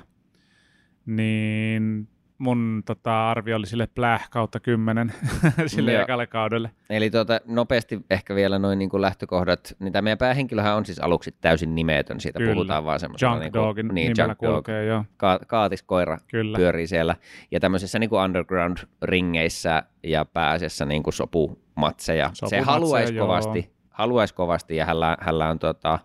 [1.05, 2.07] Niin
[2.43, 5.13] mun tota, arvio oli sille pläh kautta kymmenen
[5.67, 6.03] sille Joo.
[6.03, 6.71] ekalle kaudelle.
[6.89, 9.75] Eli tuota, nopeasti ehkä vielä noin niin kuin lähtökohdat.
[9.79, 12.53] Niin tämä meidän päähenkilöhän on siis aluksi täysin nimetön, siitä Kyllä.
[12.53, 16.57] puhutaan vaan semmoisena Junk niin kuin, Dogin niin, Junk Dog, kulkee, joo, ka- kaatiskoira kyllä.
[16.57, 17.15] pyörii siellä.
[17.51, 22.27] Ja tämmöisissä niin kuin underground-ringeissä ja pääasiassa niin kuin sopumatseja.
[22.27, 23.27] Se Sopumatseja, haluaisi joo.
[23.27, 25.99] kovasti, haluaisi kovasti ja hänellä, hänellä on tota,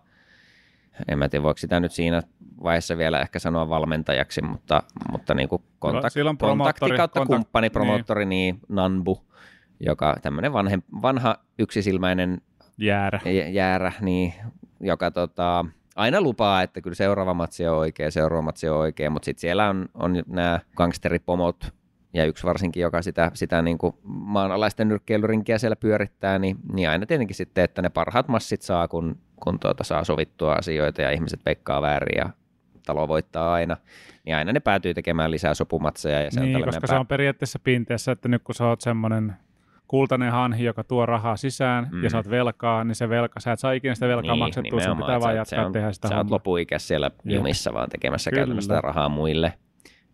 [1.09, 2.23] en mä tiedä, voiko sitä nyt siinä
[2.63, 7.27] vaiheessa vielä ehkä sanoa valmentajaksi, mutta, mutta niin kuin kontak- sillä on kontakti kautta kontak-
[7.27, 8.61] kumppani, promoottori, niin.
[8.69, 9.19] Nanbu,
[9.81, 12.41] joka tämmöinen vanhe, vanha yksisilmäinen
[12.79, 13.21] Jäärä.
[13.25, 14.35] jä- jäärä, niin,
[14.81, 15.65] joka tota,
[15.97, 19.69] aina lupaa, että kyllä seuraava matsi on oikea, seuraava matsi on oikea, mutta sitten siellä
[19.69, 21.73] on, on nämä gangsteripomot
[22.15, 27.07] ja yksi varsinkin, joka sitä, sitä niin kuin maanalaisten nyrkkeilyrinkiä siellä pyörittää, niin, niin aina
[27.07, 31.41] tietenkin sitten, että ne parhaat massit saa, kun, kun tuota saa sovittua asioita ja ihmiset
[31.47, 32.31] veikkaa väärin ja
[32.89, 33.77] talo voittaa aina,
[34.25, 36.23] niin aina ne päätyy tekemään lisää sopumatseja.
[36.23, 36.97] Ja se niin, on koska pää...
[36.97, 39.37] se on periaatteessa pinteessä, että nyt kun sä oot semmoinen
[39.89, 42.05] kultainen hanhi, joka tuo rahaa sisään mm.
[42.05, 44.97] ja saat velkaa, niin se velka, sä et saa ikinä sitä velkaa niin, maksettua, sun
[44.97, 48.41] pitää vaan jatkaa on, tehdä sitä Sä oot lopuikäs siellä jumissa vaan tekemässä Kyllä.
[48.41, 49.53] käytännössä sitä rahaa muille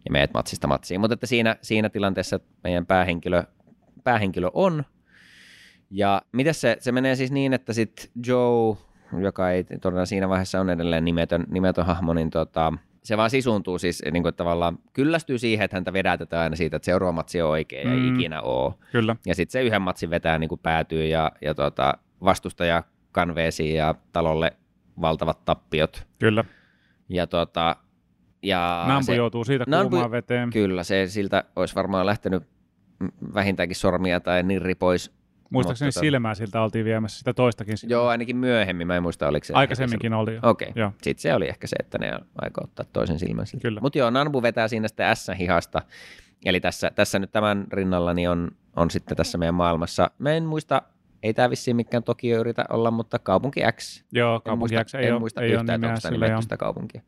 [0.04, 1.00] ja meet matsista matsiin.
[1.00, 3.42] Mutta että siinä, siinä tilanteessa meidän päähenkilö,
[4.04, 4.84] päähenkilö on.
[5.90, 8.76] Ja miten se, se menee siis niin, että sitten Joe,
[9.22, 13.78] joka ei todella siinä vaiheessa on edelleen nimetön, nimetön hahmo, niin tota, se vaan sisuntuu
[13.78, 17.50] siis niin kuin tavallaan, kyllästyy siihen, että häntä vedätetään aina siitä, että seuraava matsi on
[17.50, 18.14] oikein ja mm.
[18.14, 18.78] ikinä oo.
[18.92, 19.16] Kyllä.
[19.26, 23.94] Ja sitten se yhden matsin vetää niin kuin päätyy ja, ja tota, vastustaja kanveesi ja
[24.12, 24.52] talolle
[25.00, 26.06] valtavat tappiot.
[26.18, 26.44] Kyllä.
[27.08, 27.76] Ja tota,
[28.42, 30.50] ja Nampu se, joutuu siitä Nampu, kuumaan veteen.
[30.50, 32.42] Kyllä, se siltä olisi varmaan lähtenyt
[33.34, 35.12] vähintäänkin sormia tai nirri pois.
[35.50, 37.94] Muistaakseni tota, silmää siltä oltiin viemässä sitä toistakin silmää.
[37.94, 38.86] Joo, ainakin myöhemmin.
[38.86, 39.54] Mä en muista, oliko se...
[39.54, 40.16] Aikaisemminkin se...
[40.16, 40.40] oli jo.
[40.42, 40.90] Okei, okay.
[41.02, 43.62] sitten se oli ehkä se, että ne aikoo ottaa toisen silmän siltä.
[43.62, 43.80] Kyllä.
[43.80, 45.82] Mutta joo, Nambu vetää siinä sitten S-hihasta.
[46.44, 50.10] Eli tässä, tässä nyt tämän rinnalla niin on, on sitten tässä meidän maailmassa.
[50.18, 50.82] Mä en muista,
[51.22, 54.04] ei tämä vissiin mikään Tokio yritä olla, mutta kaupunki X.
[54.12, 56.56] Joo, kaupunki en muista, X ei, en ole, muista ei yhtään, ole onko nimetty sitä
[56.56, 57.02] kaupunkia.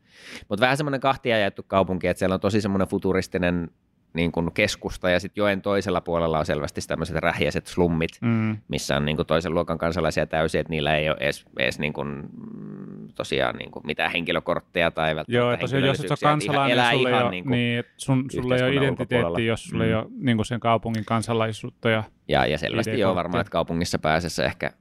[0.49, 3.69] Mutta vähän semmoinen kahtia jaettu kaupunki, että siellä on tosi semmoinen futuristinen
[4.13, 8.57] niin kuin keskusta ja sitten joen toisella puolella on selvästi tämmöiset rähjäiset slummit, mm.
[8.67, 11.93] missä on niin kuin toisen luokan kansalaisia täysin, että niillä ei ole edes, edes niin
[11.93, 16.73] kuin, mm, tosiaan niin kuin mitään henkilökortteja tai välttämättä Joo, tosiaan jos et ole kansalainen,
[16.73, 19.89] elää sulle ihan, niin, kuin niin sun, sulle ei ole identiteetti, jos sulle mm.
[19.89, 21.89] ei ole niin kuin sen kaupungin kansalaisuutta.
[21.89, 24.71] Ja, ja, ja selvästi joo varmaan, että kaupungissa pääsessä ehkä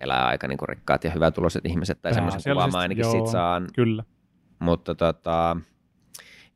[0.00, 3.26] elää aika niin kuin rikkaat ja hyvätuloiset ihmiset, tai semmoisen kuvan mä ainakin joo, sit
[3.26, 3.68] saan.
[3.74, 4.04] Kyllä.
[4.58, 5.56] Mutta tota,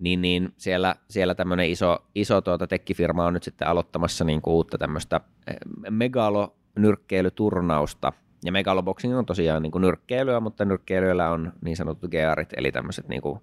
[0.00, 4.54] niin, niin siellä, siellä tämmöinen iso, iso tuota tekkifirma on nyt sitten aloittamassa niin kuin
[4.54, 5.56] uutta tämmöistä eh,
[5.90, 8.12] megalonyrkkeilyturnausta.
[8.44, 13.08] Ja megaloboxing on tosiaan niin kuin nyrkkeilyä, mutta nyrkkeilyillä on niin sanotut gearit, eli tämmöiset
[13.08, 13.40] niin kuin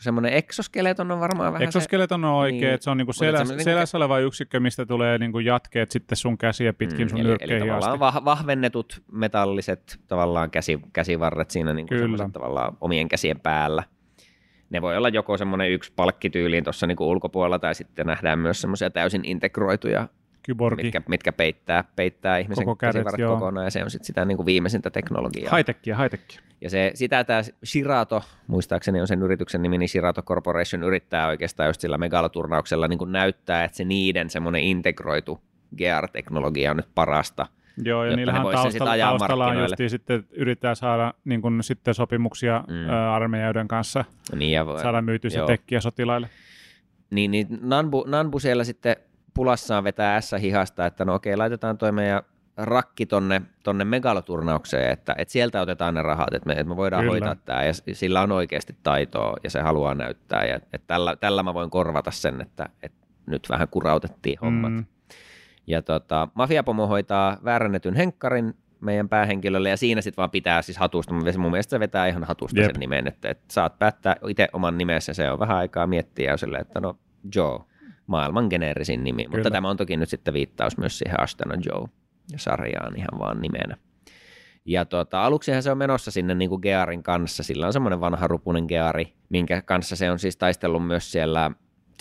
[0.00, 3.98] semmoinen exoskeleton on varmaan vähän Exoskeleton on oikein, niin, että se on niinku selä, selässä
[3.98, 8.24] oleva yksikkö, mistä tulee niinku jatkeet sitten sun käsiä pitkin mm, sun eli, eli tavallaan
[8.24, 11.94] vahvennetut metalliset tavallaan käsi, käsivarret siinä niinku
[12.32, 13.82] tavallaan omien käsien päällä
[14.72, 18.90] ne voi olla joko semmoinen yksi palkkityyliin tuossa niin ulkopuolella, tai sitten nähdään myös semmoisia
[18.90, 20.08] täysin integroituja,
[20.42, 20.82] Kyborgi.
[20.82, 24.46] mitkä, mitkä peittää, peittää ihmisen Koko kädet, kokonaan, ja se on sitten sitä niin kuin
[24.46, 25.50] viimeisintä teknologiaa.
[25.50, 26.40] Haitekkiä, haitekkiä.
[26.60, 31.68] Ja se, sitä tämä Shirato, muistaakseni on sen yrityksen nimi, niin Shirato Corporation yrittää oikeastaan
[31.68, 35.40] just sillä megaloturnauksella niin kuin näyttää, että se niiden semmoinen integroitu
[35.76, 41.42] GR-teknologia on nyt parasta– Joo, ja niillähän taustalla, taustalla on justiin sitten yrittää saada niin
[41.42, 42.90] kuin, sitten sopimuksia mm.
[43.12, 44.04] armeijoiden kanssa,
[44.34, 46.28] niin ja, saada myytyä se tekkiä sotilaille.
[47.10, 48.96] Niin, niin Nanbu, Nanbu siellä sitten
[49.34, 52.22] pulassaan vetää S-hihasta, että no okei, laitetaan toi meidän
[52.56, 57.02] rakki tonne, tonne megaloturnaukseen, että, että sieltä otetaan ne rahat, että me, että me voidaan
[57.02, 57.12] Kyllä.
[57.12, 61.42] hoitaa tämä, ja sillä on oikeasti taitoa, ja se haluaa näyttää, ja että tällä, tällä
[61.42, 64.72] mä voin korvata sen, että, että nyt vähän kurautettiin hommat.
[64.72, 64.84] Mm.
[65.66, 71.14] Ja tota, mafiapomo hoitaa väärännetyn henkkarin meidän päähenkilölle, ja siinä sitten vaan pitää siis hatusta.
[71.14, 72.66] Mun mielestä se vetää ihan hatusta Jep.
[72.66, 76.36] sen nimen, että, että saat päättää itse oman nimessä, se on vähän aikaa miettiä ja
[76.36, 76.98] sille, että no
[77.34, 77.60] Joe,
[78.06, 79.24] maailman geneerisin nimi.
[79.24, 79.36] Kyllä.
[79.36, 83.76] Mutta tämä on toki nyt sitten viittaus myös siihen Astana Joe-sarjaan ihan vaan nimenä.
[84.64, 87.42] Ja tota, aluksihan se on menossa sinne niin kuin Gearin kanssa.
[87.42, 91.50] Sillä on semmoinen vanha rupunen Geari, minkä kanssa se on siis taistellut myös siellä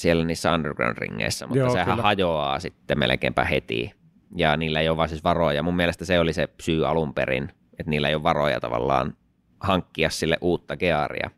[0.01, 2.01] siellä niissä underground-ringeissä, mutta Joo, sehän kyllä.
[2.01, 3.91] hajoaa sitten melkeinpä heti.
[4.35, 5.63] Ja niillä ei ole vaan siis varoja.
[5.63, 7.43] Mun mielestä se oli se syy alun perin,
[7.79, 9.13] että niillä ei ole varoja tavallaan
[9.59, 11.29] hankkia sille uutta gearia.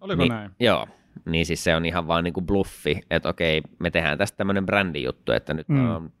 [0.00, 0.50] Oliko niin, näin?
[0.60, 0.86] Joo,
[1.24, 4.66] niin siis se on ihan vaan niin kuin bluffi, että okei, me tehdään tästä tämmöinen
[4.66, 5.90] brändijuttu, että nyt mm.
[5.90, 6.12] on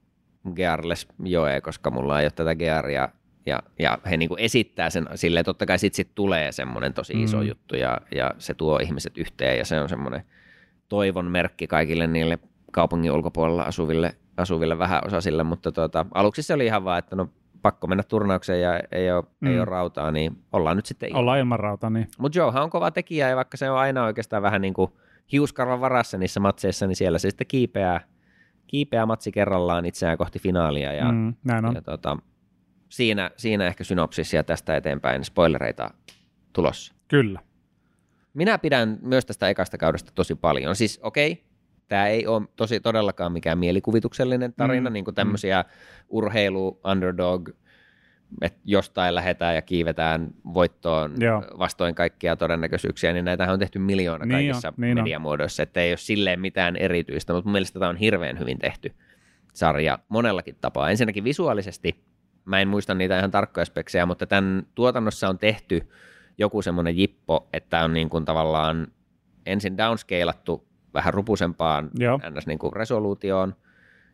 [0.54, 3.08] Gearless Joe, koska mulla ei ole tätä Gearia,
[3.46, 7.22] ja, ja he niin kuin esittää sen silleen, totta kai sitten sit tulee semmoinen tosi
[7.22, 7.48] iso mm.
[7.48, 10.22] juttu, ja, ja se tuo ihmiset yhteen, ja se on semmoinen–
[10.88, 12.38] toivon merkki kaikille niille
[12.72, 17.28] kaupungin ulkopuolella asuville, asuville vähäosaisille, mutta tuota, aluksi se oli ihan vaan, että no
[17.62, 19.48] pakko mennä turnaukseen ja ei ole, mm.
[19.48, 21.16] ei ole rautaa, niin ollaan nyt sitten.
[21.16, 22.08] Ollaan ilman rautaa, niin.
[22.18, 24.92] Mutta Joehan on kova tekijä ja vaikka se on aina oikeastaan vähän niin kuin
[25.32, 28.00] hiuskarvan varassa niissä matseissa, niin siellä se sitten kiipeää,
[28.66, 30.92] kiipeää matsi kerrallaan itseään kohti finaalia.
[30.92, 31.74] Ja, mm, näin on.
[31.74, 32.16] ja tuota,
[32.88, 35.90] siinä, siinä ehkä synopsis ja tästä eteenpäin spoilereita
[36.52, 36.94] tulossa.
[37.08, 37.40] Kyllä.
[38.38, 40.76] Minä pidän myös tästä ekasta kaudesta tosi paljon.
[40.76, 41.44] Siis okei, okay,
[41.88, 44.94] tämä ei ole tosi todellakaan mikään mielikuvituksellinen tarina, mm.
[44.94, 45.68] niin kuin tämmöisiä mm.
[46.08, 47.48] urheilu, underdog,
[48.42, 51.44] että jostain lähdetään ja kiivetään voittoon Joo.
[51.58, 55.96] vastoin kaikkia todennäköisyyksiä, niin näitä on tehty miljoona niin kaikissa niin mediamuodoissa, että ei ole
[55.96, 58.92] silleen mitään erityistä, mutta mun mielestä tämä on hirveän hyvin tehty
[59.54, 60.90] sarja monellakin tapaa.
[60.90, 62.04] Ensinnäkin visuaalisesti,
[62.44, 65.88] mä en muista niitä ihan tarkkoja speksejä, mutta tämän tuotannossa on tehty
[66.38, 68.86] joku semmoinen jippo, että on niin kuin tavallaan
[69.46, 72.20] ensin downscalattu vähän rupusempaan Joo.
[72.30, 72.46] ns.
[72.46, 73.54] Niin kuin resoluutioon,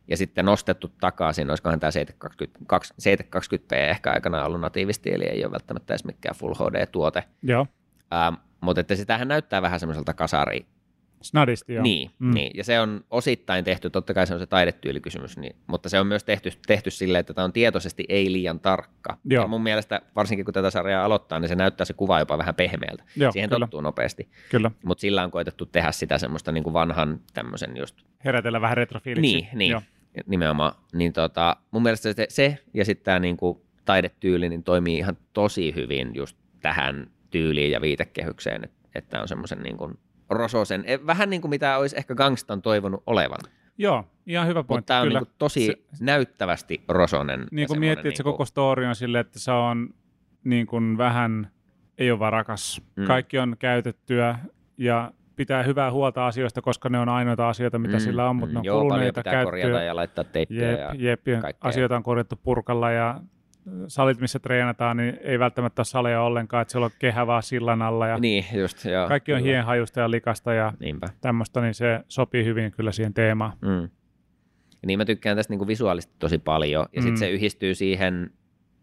[0.08, 2.58] ja sitten nostettu takaisin, olisikohan tämä 720,
[3.02, 7.24] 720p ehkä aikanaan ollut natiivisti, eli ei ole välttämättä edes mikään Full HD-tuote.
[7.42, 7.66] Joo,
[8.14, 10.66] Ähm, mutta että sitähän näyttää vähän semmoiselta kasari.
[11.24, 11.82] Snadisti joo.
[11.82, 12.34] Niin, Mm.
[12.34, 16.00] niin, ja se on osittain tehty, totta kai se on se taidetyylikysymys, niin, mutta se
[16.00, 19.16] on myös tehty, tehty silleen, että tämä on tietoisesti ei liian tarkka.
[19.24, 19.44] Joo.
[19.44, 22.54] Ja mun mielestä, varsinkin kun tätä sarjaa aloittaa, niin se näyttää se kuva jopa vähän
[22.54, 23.04] pehmeältä.
[23.16, 23.60] Joo, Siihen kyllä.
[23.66, 24.28] tottuu nopeasti.
[24.50, 28.76] Kyllä, Mutta sillä on koetettu tehdä sitä semmoista niin kuin vanhan tämmöisen just herätellä vähän
[28.76, 29.32] retrofiiliksi.
[29.36, 29.82] niin, niin Joo.
[30.26, 30.72] nimenomaan.
[30.92, 35.74] Niin tota, mun mielestä se, se ja sitten tämä niinku taidetyyli niin toimii ihan tosi
[35.74, 39.90] hyvin just tähän tyyliin ja viitekehykseen, että, on semmoisen niinku
[40.30, 43.38] rososen, eh, vähän niin kuin mitä olisi ehkä Gangstan toivonut olevan.
[43.78, 44.86] Joo, ihan hyvä Mutta pointti.
[44.86, 45.20] tämä on kyllä.
[45.20, 47.46] niinku tosi Se- näyttävästi rosonen.
[47.50, 49.88] niin kuin miettii, että se niinku- koko story on silleen, että se on
[50.44, 51.50] niin kuin vähän,
[51.98, 52.82] ei ole vaan rakas.
[52.96, 53.02] Mm.
[53.02, 53.06] Mm.
[53.06, 54.38] Kaikki on käytettyä
[54.78, 58.50] ja pitää hyvää huolta asioista, koska ne on ainoita asioita, mitä Mm, sillä on, mutta
[58.50, 59.84] mm, ne on Joo, paljon kuluneita, pitää korjata käyttöä.
[59.84, 60.70] ja laittaa teippiä.
[60.70, 61.68] Jep, ja, jep, kaikkea.
[61.68, 63.20] asioita on korjattu purkalla ja
[63.88, 67.82] salit, missä treenataan, niin ei välttämättä ole saleja ollenkaan, että siellä on kehä vaan sillan
[67.82, 69.08] alla ja Niin, just, joo.
[69.08, 69.50] kaikki on kyllä.
[69.52, 71.08] hienhajusta ja likasta ja Niinpä.
[71.20, 73.52] tämmöistä, niin se sopii hyvin kyllä siihen teemaan.
[73.62, 73.82] Mm.
[74.82, 76.86] Ja niin mä tykkään tästä niinku visuaalisesti tosi paljon.
[76.92, 77.02] Ja Mm.
[77.02, 78.30] sitten se yhdistyy siihen,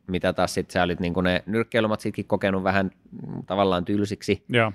[0.08, 2.91] mitä taas sit sä olit niinku ne nyrkkeilymatsitkin kokenut vähän
[3.48, 4.46] tavallaan tylsiksi.
[4.50, 4.74] Joo,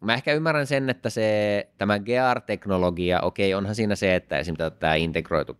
[0.00, 4.94] Mä ehkä ymmärrän sen, että se, tämä GR-teknologia, okei, onhan siinä se, että esimerkiksi tämä
[4.94, 5.56] integroitu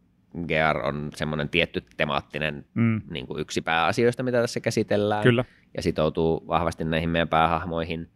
[0.47, 5.23] GR on semmoinen tietty temaattinen mm, niin kuin yksi pääasioista, mitä tässä käsitellään.
[5.23, 5.45] kyllä.
[5.77, 8.09] Ja sitoutuu vahvasti näihin meidän päähahmoihin.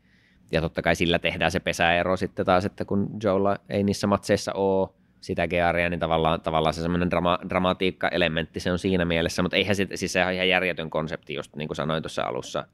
[0.52, 4.52] Ja totta kai sillä tehdään se pesäero sitten taas, että kun Joella ei niissä matseissa
[4.52, 4.88] ole
[5.20, 9.76] sitä GRia, niin tavallaan, tavallaan se semmoinen drama, dramatiikka-elementti se on siinä mielessä, mutta eihän
[9.76, 12.64] se, siis sehän on ihan järjetön konsepti, just niin kuin sanoin tuossa alussa,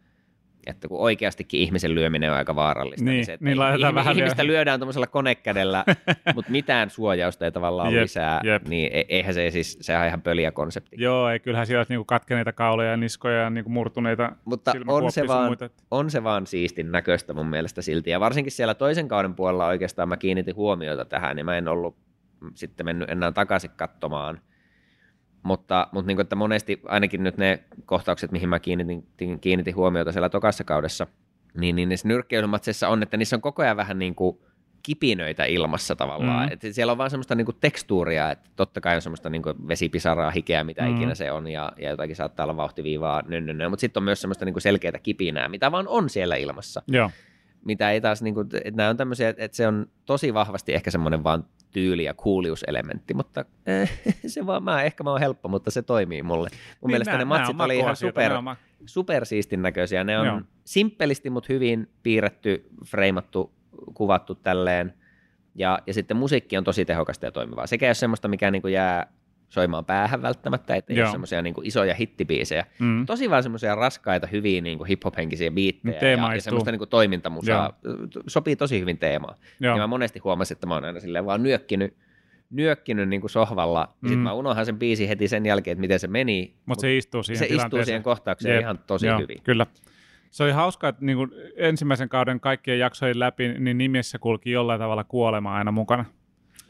[0.67, 4.43] että kun oikeastikin ihmisen lyöminen on aika vaarallista, Niin, se, että niin laitetaan vähän ihmistä
[4.43, 5.85] vielä- lyödään tuollaisella konekädellä,
[6.35, 8.69] mutta mitään suojausta ei tavallaan Jep, lisää, jep.
[8.69, 10.97] niin e- eihän se siis, sehän on ihan pöliä konsepti.
[10.99, 15.13] Joo, ei, kyllähän siellä olisi niinku katkeneita kauloja ja niskoja ja niinku murtuneita Mutta on
[15.13, 15.71] se, vaan, muita.
[15.91, 18.11] on se vaan siistin näköistä mun mielestä silti.
[18.11, 21.97] Ja varsinkin siellä toisen kauden puolella oikeastaan mä kiinnitin huomiota tähän, niin mä en ollut
[22.55, 24.41] sitten mennyt enää takaisin katsomaan.
[25.43, 30.13] Mutta, mutta niin kuin, että monesti ainakin nyt ne kohtaukset, mihin mä kiinnitin, kiinnitin huomiota
[30.13, 31.07] siellä tokassa kaudessa,
[31.55, 34.39] niin, niin niissä nyrkkeilymatseissa on, että niissä on koko ajan vähän niin kuin
[34.83, 36.47] kipinöitä ilmassa tavallaan.
[36.47, 36.53] Mm.
[36.53, 40.65] Että siellä on vaan semmoista niinku tekstuuria, että totta kai on semmoista niinku vesipisaraa, hikeä,
[40.65, 40.97] mitä Mm.
[40.97, 44.45] ikinä se on, ja, ja jotakin saattaa olla vauhtiviivaa, nönnönnö, mutta sitten on myös semmoista
[44.45, 46.83] niinku selkeää kipinää, mitä vaan on siellä ilmassa.
[46.89, 47.11] Joo,
[47.69, 51.25] Mitä ei taas, niinku, että nämä on tämmöisiä, että se on tosi vahvasti ehkä semmoinen
[51.25, 53.91] vaan tyyli- ja kuuliuselementti, mutta eh,
[54.27, 56.49] se vaan, mä, ehkä mä oon helppo, mutta se toimii mulle.
[56.51, 60.05] Mun Niin, mielestä nää- ne matsit oli ihan super, ma- supersiistin näköisiä.
[60.05, 60.41] Ne on Joo.
[60.65, 63.53] Simppelisti, mutta hyvin piirretty, freimattu,
[63.95, 64.95] kuvattu tälleen.
[65.55, 67.67] Ja, ja sitten musiikki on tosi tehokasta ja toimivaa.
[67.67, 69.13] Sekä ei ole semmoista, mikä niin jää
[69.49, 71.07] soimaan päähän välttämättä, että ei Joo.
[71.07, 72.67] ole semmoisia niin isoja hittibiisejä.
[72.79, 73.07] Mm.
[73.07, 76.35] Tosi vaan semmoisia raskaita, hyviä niin hip-hop-henkisiä biittejä ja, Teemaistuu.
[76.37, 77.79] ja semmoista niin toimintamusaa.
[78.27, 79.35] Sopii tosi hyvin teemaan.
[79.61, 79.75] Joo.
[79.77, 81.95] Ja mä monesti huomasin, että mä oon aina silleen vaan nyökkinyt,
[82.51, 83.81] nyökkinyt niin kuin sohvalla.
[83.81, 84.09] Ja Mm.
[84.09, 86.55] sitten mä unohan sen biisin heti sen jälkeen, että miten se meni.
[86.67, 88.61] Mutta se istuu siihen se istuu siihen kohtaukseen Jep.
[88.63, 89.43] ihan tosi Joo, hyvin.
[89.43, 89.67] Kyllä.
[90.31, 95.05] Se oli hauska, että niinku ensimmäisen kauden kaikkien jaksojen läpi niin nimissä kulki jollain tavalla
[95.05, 96.05] kuolema aina mukana.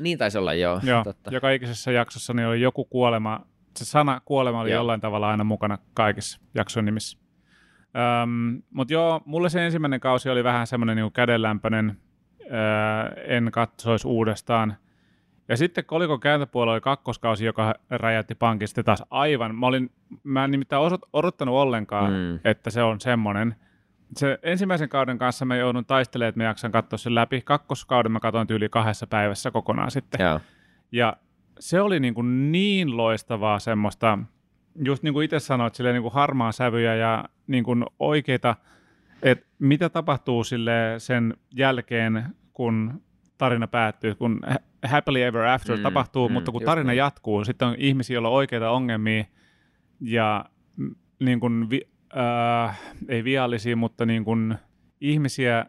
[0.02, 0.80] Niin taisi olla, joo.
[0.82, 1.30] Joo, Totta.
[1.30, 3.40] joka ikisessä jaksossa niin oli joku kuolema,
[3.76, 4.76] se sana kuolema oli Joo.
[4.80, 7.18] jollain tavalla aina mukana kaikissa jakson nimissä.
[8.22, 11.98] Öm, Mutta joo, mulle se ensimmäinen kausi oli vähän semmoinen niinku kädenlämpöinen,
[12.42, 14.76] öö, en katsoisi uudestaan.
[15.48, 19.54] Ja sitten kolikon kääntöpuolella oli kakkoskausi, joka räjäytti pankin sitten taas aivan.
[19.54, 19.90] Mä, olin,
[20.24, 20.82] mä en nimittäin
[21.12, 22.12] odottanut ollenkaan.
[22.12, 22.38] Mm.
[22.44, 23.54] että se on semmoinen.
[24.16, 27.40] Se ensimmäisen kauden kanssa mä joudun taistelemaan, että mä jaksan katsoa sen läpi.
[27.40, 30.24] Kakkoskauden mä katsoin tyyli kahdessa päivässä kokonaan sitten.
[30.24, 30.40] Joo.
[30.92, 31.16] Ja
[31.60, 34.18] se oli niin, kuin niin loistavaa semmoista,
[34.84, 38.56] just niin kuin itse sanoit, silleen niin kuin harmaa sävyjä ja niin kuin oikeita,
[39.22, 43.02] että mitä tapahtuu sille sen jälkeen, kun
[43.38, 46.98] tarina päättyy, kun ha- happily ever after mm, tapahtuu, mm, mutta kun tarina niin.
[46.98, 49.24] jatkuu, sitten on ihmisiä, joilla on oikeita ongelmia
[50.00, 50.44] ja
[50.76, 54.54] mm, niin kuin, vi, äh, ei viallisia, mutta niin kuin
[55.00, 55.66] ihmisiä,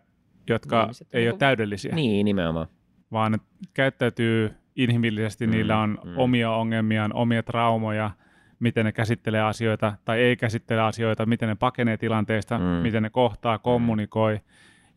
[0.49, 2.67] jotka Ihmiset ei niin ole kuin- täydellisiä Niin, nimenomaan.
[3.11, 3.37] vaan ne
[3.73, 6.09] käyttäytyy inhimillisesti, mm, Mm, niillä on mm.
[6.09, 6.17] mm.
[6.17, 8.11] omia ongelmiaan, omia traumoja,
[8.59, 12.63] miten ne käsittelee asioita tai ei käsittele asioita, miten ne pakenee tilanteesta, mm.
[12.65, 12.69] Mm.
[12.69, 14.39] miten ne kohtaa, kommunikoi.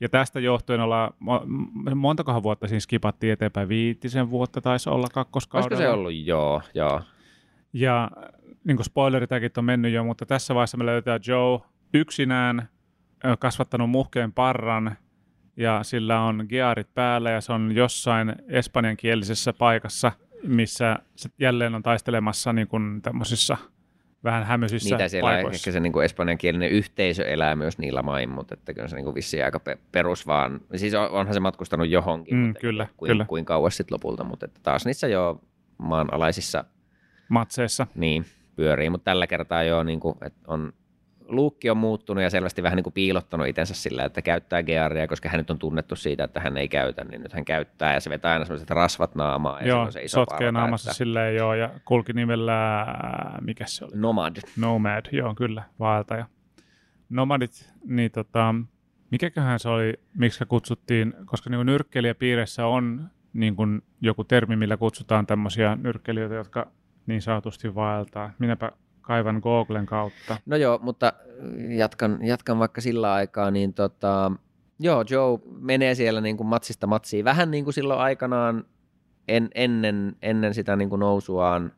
[0.00, 5.06] Ja tästä johtuen olla, mo- m- montakohan vuotta siinä skipattiin eteenpäin, viitisen vuotta taisi olla
[5.12, 5.68] kakkoskaudella.
[5.76, 6.12] Olisiko se ollut?
[6.26, 7.00] Joo, joo.
[7.72, 8.10] Ja
[8.64, 11.60] niin kuin spoileritäkin on mennyt jo, mutta tässä vaiheessa me löydetään Joe
[11.94, 12.68] yksinään,
[13.38, 14.96] kasvattanut muhkeen parran
[15.56, 20.12] ja sillä on gearit päällä ja se on jossain espanjankielisessä paikassa,
[20.46, 23.56] missä se jälleen on taistelemassa niin kuin tämmöisissä
[24.24, 25.56] vähän hämyisissä Niitä siellä paikoissa.
[25.68, 29.04] ehkä se niin kuin espanjankielinen yhteisö elää myös niillä main, mutta että kyllä se niin
[29.04, 30.60] kuin vissiin aika pe- perus vaan.
[30.76, 33.24] Siis on- onhan se matkustanut johonkin, Mm, mutta kyllä, kuin, kyllä.
[33.24, 35.40] kuin kauas sitten lopulta, mutta että taas niissä jo
[35.78, 36.64] maanalaisissa
[37.28, 37.86] Matseissa.
[37.94, 38.24] niin
[38.56, 40.72] pyörii, mutta tällä kertaa jo niin kuin, että on
[41.28, 45.28] luukki on muuttunut ja selvästi vähän niin kuin piilottanut itsensä sillä, että käyttää gearia, koska
[45.28, 48.10] hän nyt on tunnettu siitä, että hän ei käytä, niin nyt hän käyttää ja se
[48.10, 51.70] vetää aina sellaiset rasvat naamaa ja Joo, se iso sotkee naamassa että silleen joo, ja
[51.84, 52.86] kulki nimellä,
[53.40, 53.92] mikä se oli?
[53.94, 54.36] Nomad.
[54.56, 56.26] Nomad, joo kyllä, vaeltaja.
[57.08, 58.54] Nomadit, niin tota,
[59.10, 65.26] mikäköhän se oli, miksi kutsuttiin, koska niin nyrkkeilijäpiirissä on niin kuin joku termi, millä kutsutaan
[65.26, 66.66] tämmöisiä nyrkkeilijöitä, jotka
[67.06, 68.30] niin sanotusti vaeltaa.
[68.38, 70.36] Minäpä kaivan Googlen kautta.
[70.46, 71.12] No joo, mutta
[71.76, 74.32] jatkan, jatkan vaikka sillä aikaa, niin tota,
[74.78, 78.64] joo, Joe menee siellä niin kuin matsista matsiin, vähän niin kuin silloin aikanaan
[79.28, 81.72] en, ennen, ennen sitä niin kuin nousuaan,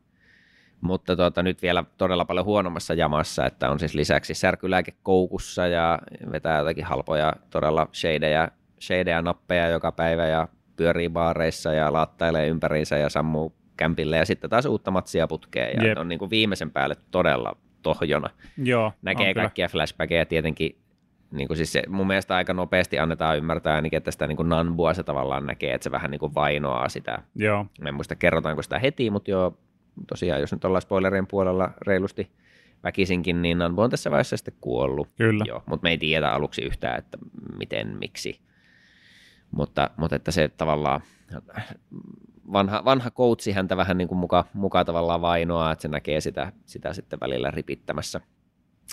[0.81, 5.99] mutta tota, nyt vielä todella paljon huonommassa jamassa, että on siis lisäksi särkylääke koukussa ja
[6.31, 12.97] vetää jotakin halpoja todella shadeja, shadeja nappeja joka päivä ja pyörii baareissa ja laattailee ympäriinsä
[12.97, 15.97] ja sammuu kämpille ja sitten taas uutta matsia putkeen ja Jep.
[15.97, 18.29] on niin kuin viimeisen päälle todella tohjona.
[18.57, 20.77] Joo, Näkee kaikkia flashbackeja tietenkin,
[21.31, 24.49] niin kuin siis se, mun mielestä aika nopeasti annetaan ymmärtää ainakin, että sitä niin kuin
[24.49, 27.21] Nanbua se tavallaan näkee, että se vähän niin kuin vainoaa sitä.
[27.35, 29.57] Joo, Mä en muista kerrotaanko sitä heti, mutta joo,
[30.07, 32.31] tosiaan jos nyt ollaan spoilerien puolella reilusti
[32.83, 35.09] väkisinkin, niin Nanbu on tässä vaiheessa sitten kuollut.
[35.17, 35.43] kyllä.
[35.47, 37.17] Joo, mutta me ei tiedä aluksi yhtään, että
[37.57, 38.41] miten, miksi.
[39.51, 41.01] Mutta, mutta että se tavallaan
[42.51, 46.51] vanha, vanha coachi häntä vähän niin kuin muka, muka tavallaan vainoaa, että se näkee sitä,
[46.65, 48.21] sitä sitten välillä ripittämässä,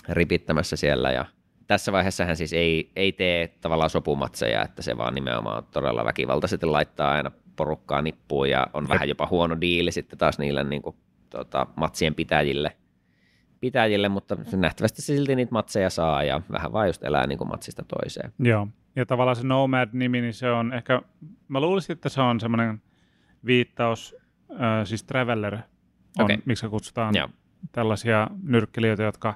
[0.09, 1.11] ripittämässä siellä.
[1.11, 1.25] Ja
[1.67, 6.65] tässä vaiheessa hän siis ei, ei tee tavallaan sopumatseja, että se vaan nimenomaan todella väkivaltaisesti
[6.65, 10.95] laittaa aina porukkaa nippuun ja on vähän jopa huono diili sitten taas niille niin kuin,
[11.29, 12.77] tota, matsien pitäjille,
[13.59, 17.47] pitäjille, mutta nähtävästi se silti niitä matseja saa ja vähän vaan just elää niin kuin
[17.47, 18.33] matsista toiseen.
[18.39, 21.01] Joo, ja tavallaan se Nomad-nimi, niin se on ehkä,
[21.47, 22.81] mä luulisin, että se on semmoinen
[23.45, 24.15] viittaus,
[24.51, 26.37] äh, siis Traveller on, Okei.
[26.45, 27.29] miksi kutsutaan Joo.
[27.71, 29.35] tällaisia nyrkkelijöitä, jotka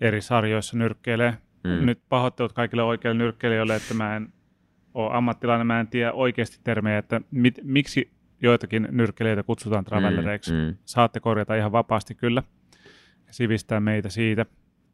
[0.00, 1.30] eri sarjoissa nyrkkeilee.
[1.64, 1.70] Mm.
[1.70, 1.86] Mm.
[1.86, 4.32] Nyt pahoittelut kaikille oikeille nyrkkeilijöille, että mä en
[4.94, 8.10] ole ammattilainen, mä en tiedä oikeasti termejä, että mit, miksi
[8.42, 10.52] joitakin nyrkkelijöitä kutsutaan travellereiksi.
[10.52, 10.76] Mm, mm.
[10.84, 12.42] Saatte korjata ihan vapaasti kyllä
[13.30, 14.46] sivistää meitä siitä.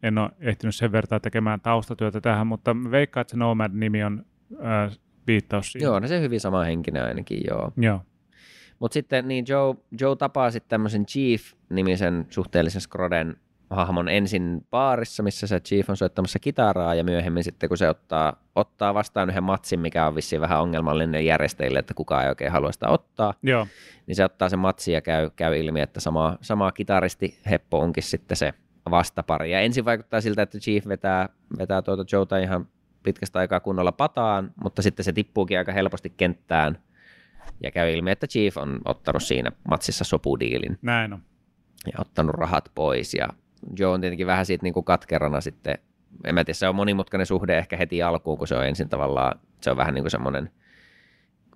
[0.03, 4.27] En ole ehtinyt sen vertaa tekemään taustatyötä tähän, mutta veikkaan, että se Nomad-nimi on
[4.65, 5.87] äh, viittaus siihen.
[5.87, 7.73] Joo, no se hyvin sama henkinen ainakin, joo.
[7.77, 8.01] Joo.
[8.79, 13.37] Mutta sitten niin Joe, Joe tapaa sitten tämmöisen Chief-nimisen suhteellisen skroden
[13.71, 18.37] hahmon ensin baarissa, missä se Chief on soittamassa kitaraa ja myöhemmin sitten kun se ottaa,
[18.55, 22.73] ottaa vastaan yhden matsin, mikä on vissiin vähän ongelmallinen järjestäjille, että kukaan ei oikein halua
[22.73, 23.67] sitä ottaa, Joo,
[24.07, 28.03] niin se ottaa sen matsin ja käy, käy ilmi, että sama, sama kitaristi Heppo onkin
[28.03, 28.55] sitten se
[28.91, 29.53] vastapari.
[29.53, 32.69] Ja ensin vaikuttaa siltä, että Chief vetää, vetää tuota Joeta ihan
[33.03, 36.79] pitkästä aikaa kunnolla pataan, mutta sitten se tippuukin aika helposti kenttään
[37.63, 41.23] ja käy ilmi, että Chief on ottanut siinä matsissa sopudiilin näin on.
[41.87, 43.29] ja ottanut rahat pois ja
[43.79, 45.79] Joe on tietenkin vähän siitä niin kuin katkerana sitten,
[46.25, 49.41] en mä tiedä, se on monimutkainen suhde ehkä heti alkuun, kun se on ensin tavallaan,
[49.61, 50.51] se on vähän niin kuin semmoinen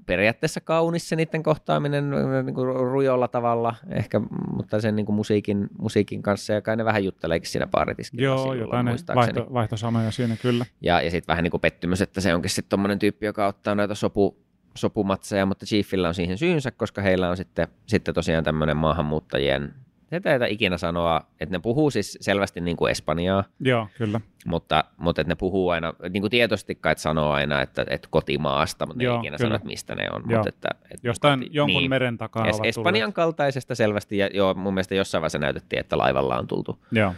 [0.09, 2.11] periaatteessa kaunis se niiden kohtaaminen
[2.45, 4.21] niin kuin rujolla tavalla ehkä,
[4.57, 8.39] mutta sen niin kuin musiikin, musiikin kanssa ja kai ne vähän jutteleekin siinä baaritiskillä Joo,
[8.39, 10.67] sivulla, jotain vaihto, vaihtosanoja siinä kyllä.
[10.81, 13.75] Ja, ja sitten vähän niin kuin pettymys, että se onkin sitten tommonen tyyppi, joka ottaa
[13.75, 14.37] näitä sopu,
[14.75, 19.75] sopumatseja, mutta Chiefillä on siihen syynsä, koska heillä on sitten, sitten tosiaan tämmöinen maahanmuuttajien,
[20.17, 24.21] sitä ei ikinä sanoa, että ne puhuu siis selvästi niin kuin espanjaa, Joo, kyllä.
[24.47, 28.09] mutta, mutta että ne puhuu aina, niin kuin tietoisesti kai että sanoo aina, että, että
[28.11, 29.49] kotimaasta, mutta ne Joo, ei ikinä kyllä.
[29.49, 30.23] sano, että mistä ne on.
[30.29, 30.39] Joo.
[30.39, 31.91] Mutta että, että Jostain koti- jonkun niin.
[31.91, 36.39] meren takaa Es- Espanjan kaltaisesta selvästi, ja joo, mun mielestä jossain vaiheessa näytettiin, että laivalla
[36.39, 36.79] on tultu.
[36.93, 37.15] Joo,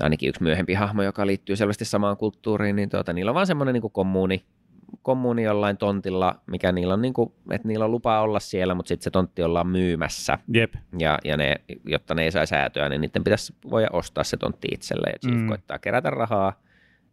[0.00, 3.72] ainakin yksi myöhempi hahmo, joka liittyy selvästi samaan kulttuuriin, niin tuota, niillä on vaan semmoinen
[3.72, 4.44] niin kommuuni,
[5.02, 8.88] kommuuni jollain tontilla, mikä niillä on, niin kuin, että niillä on lupa olla siellä, mutta
[8.88, 10.74] sitten se tontti ollaan myymässä, jep.
[10.98, 14.68] ja, ja ne, jotta ne ei saa säätöä, niin niiden pitäisi voida ostaa se tontti
[14.72, 15.48] itselleen, ja Chief Mm.
[15.48, 16.52] koittaa kerätä rahaa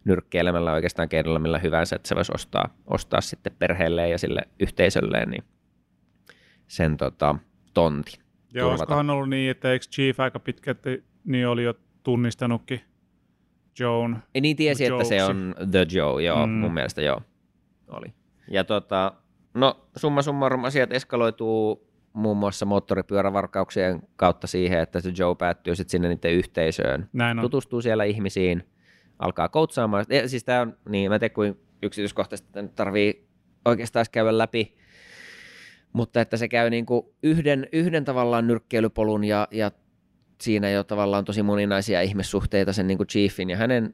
[0.06, 5.30] nyrkkeilemällä oikeastaan keinolla millä hyvänsä, että se voisi ostaa, ostaa sitten perheelleen ja sille yhteisölleen
[5.30, 5.44] niin
[6.68, 7.36] sen tota,
[7.74, 8.14] tontin.
[8.54, 8.70] Ja turvata.
[8.70, 11.74] olisikohan ollut niin, että eikö Chief aika pitkälti niin oli jo
[12.04, 12.82] tunnistanutkin
[13.80, 14.24] Joan?
[14.36, 16.54] Ei niin tiesi, että se on The Joe, joo, mm.
[16.54, 17.22] mun mielestä joo,
[17.88, 18.14] oli.
[18.52, 19.14] Ja tota,
[19.54, 25.92] no summa summarum asiat eskaloituu muun muassa moottoripyörävarkauksien kautta siihen, että se Joe päättyy sitten
[25.92, 27.42] sinne niiden yhteisöön, Näin on.
[27.42, 28.64] tutustuu siellä ihmisiin,
[29.20, 30.06] alkaa koutsaamaan.
[30.10, 33.28] Ja, siis tää on, niin mä en tiedä kuin, yksityiskohtaisesti nyt tarvii
[33.66, 34.78] oikeastaan käydä läpi,
[35.94, 39.72] mutta että se käy niin kuin yhden, yhden tavallaan nyrkkeilypolun ja, ja
[40.42, 43.94] siinä jo tavallaan tosi moninaisia ihmissuhteita sen niin kuin Chiefin ja hänen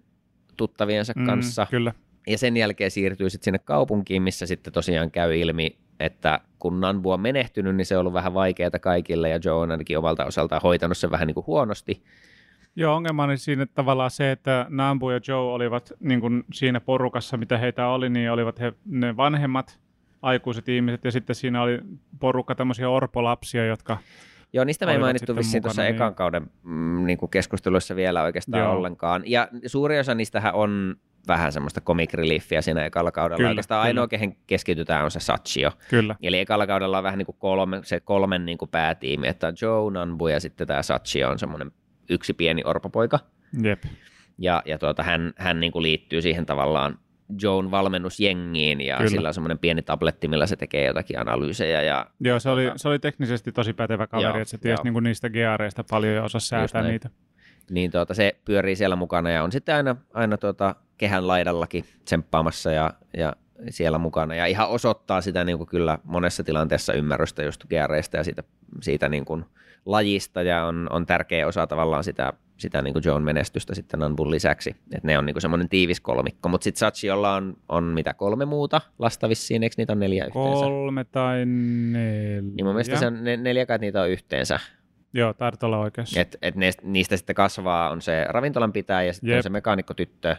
[0.57, 1.67] tuttaviensa Mm, kanssa.
[1.69, 1.93] Kyllä.
[2.27, 7.11] Ja sen jälkeen siirtyy sitten sinne kaupunkiin, missä sitten tosiaan käy ilmi, että kun Nanbu
[7.11, 10.61] on menehtynyt, niin se on ollut vähän vaikeaa kaikille ja Joe on ainakin omalta osaltaan
[10.61, 12.03] hoitanut sen vähän niin kuin huonosti.
[12.75, 17.37] Joo, ongelma oli siinä tavallaan se, että Nambu ja Joe olivat niin kuin siinä porukassa,
[17.37, 19.79] mitä heitä oli, niin olivat he ne vanhemmat
[20.21, 21.79] aikuiset ihmiset, ja sitten siinä oli
[22.19, 23.97] porukka tämmöisiä orpolapsia, jotka
[24.53, 28.23] Joo, niistä me ei mainittu vissiin tuossa niin- ekan kauden mm, niin kuin keskusteluissa vielä
[28.23, 28.71] oikeastaan Joo.
[28.71, 29.23] ollenkaan.
[29.25, 30.95] Ja suuri osa niistähän on
[31.27, 33.37] vähän semmoista comic reliefiä siinä ekalla kaudella.
[33.37, 33.87] Kyllä, oikeastaan kyllä.
[33.87, 35.71] ainoa, kehen keskitytään, on se Sachio.
[35.89, 39.47] kyllä, Eli ekalla kaudella on vähän niin kuin kolme, se kolmen niin kuin päätiimi, että
[39.47, 41.71] on Joe, Nanbu ja sitten tämä Sachio on semmoinen
[42.09, 43.19] yksi pieni orpopoika.
[43.63, 43.83] jep.
[44.37, 46.99] Ja, ja tuota, hän, hän niin kuin liittyy siihen tavallaan
[47.41, 49.09] Joan valmennusjengiin ja Kyllä.
[49.09, 52.73] sillä on semmoinen pieni tabletti, millä se tekee jotakin analyysejä ja Joo, se oli, Tota-
[52.75, 54.83] se oli teknisesti tosi pätevä kaveri, Joo, että se tiesi joo.
[54.83, 57.09] niin kuin niistä geareista paljon ja osasi säätää niitä.
[57.69, 62.71] Niin tuota, se pyörii siellä mukana ja on sitten aina, aina tuota, kehän laidallakin tsemppaamassa
[62.71, 63.33] ja, ja
[63.69, 68.23] siellä mukana ja ihan osoittaa sitä niin kuin kyllä monessa tilanteessa ymmärrystä just geareista ja
[68.23, 68.43] siitä,
[68.81, 69.45] siitä niin kuin
[69.85, 74.31] lajista ja on, on tärkeä osa tavallaan sitä, sitä niin kuin Joan menestystä sitten Nanbun
[74.31, 74.69] lisäksi.
[74.69, 78.45] että ne on niin kuin semmoinen tiivis kolmikko, mutta sitten Sachiolla on, on mitä kolme
[78.45, 80.65] muuta lasta vissiin, eikö niitä on neljä yhteensä?
[80.65, 82.41] Kolme tai neljä.
[82.41, 84.59] Niin mun mielestä se on ne, neljä kai niitä on yhteensä.
[85.13, 86.21] Joo, taidat olla oikeassa.
[86.21, 90.35] Et, et ne, niistä sitten kasvaa on se ravintolan pitäjä ja sitten on se mekaanikkotyttö,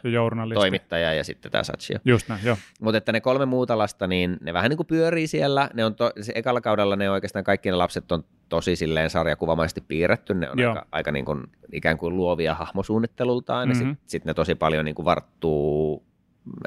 [0.54, 1.98] toimittaja ja sitten tämä Sachio.
[2.04, 2.56] Just näin, joo.
[2.80, 5.70] Mutta että ne kolme muuta lasta, niin ne vähän niin kuin pyörii siellä.
[5.74, 9.80] Ne on to, se ekalla kaudella ne oikeastaan kaikki ne lapset on tosi silleen sarjakuvamaisesti
[9.80, 10.34] piirretty.
[10.34, 10.70] Ne on Joo.
[10.70, 13.68] aika, aika niin kuin, ikään kuin luovia hahmosuunnittelultaan.
[13.68, 13.84] Mm-hmm.
[13.84, 13.90] Mhm.
[13.90, 16.04] sitten sit ne tosi paljon niin kuin varttuu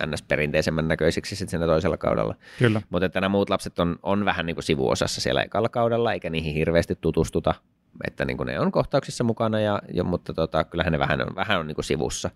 [0.06, 0.22] ns.
[0.22, 2.36] perinteisemmän näköisiksi sitten siinä toisella kaudella.
[2.60, 2.82] Kyllä.
[2.90, 6.30] Mutta että nämä muut lapset on, on vähän niin kuin sivuosassa siellä ekalla kaudella, eikä
[6.30, 7.54] niihin hirveästi tutustuta.
[8.08, 11.36] Että niin kuin ne on kohtauksissa mukana, ja, ja, mutta tota, kyllähän ne vähän on,
[11.36, 12.30] vähän on niin kuin sivussa.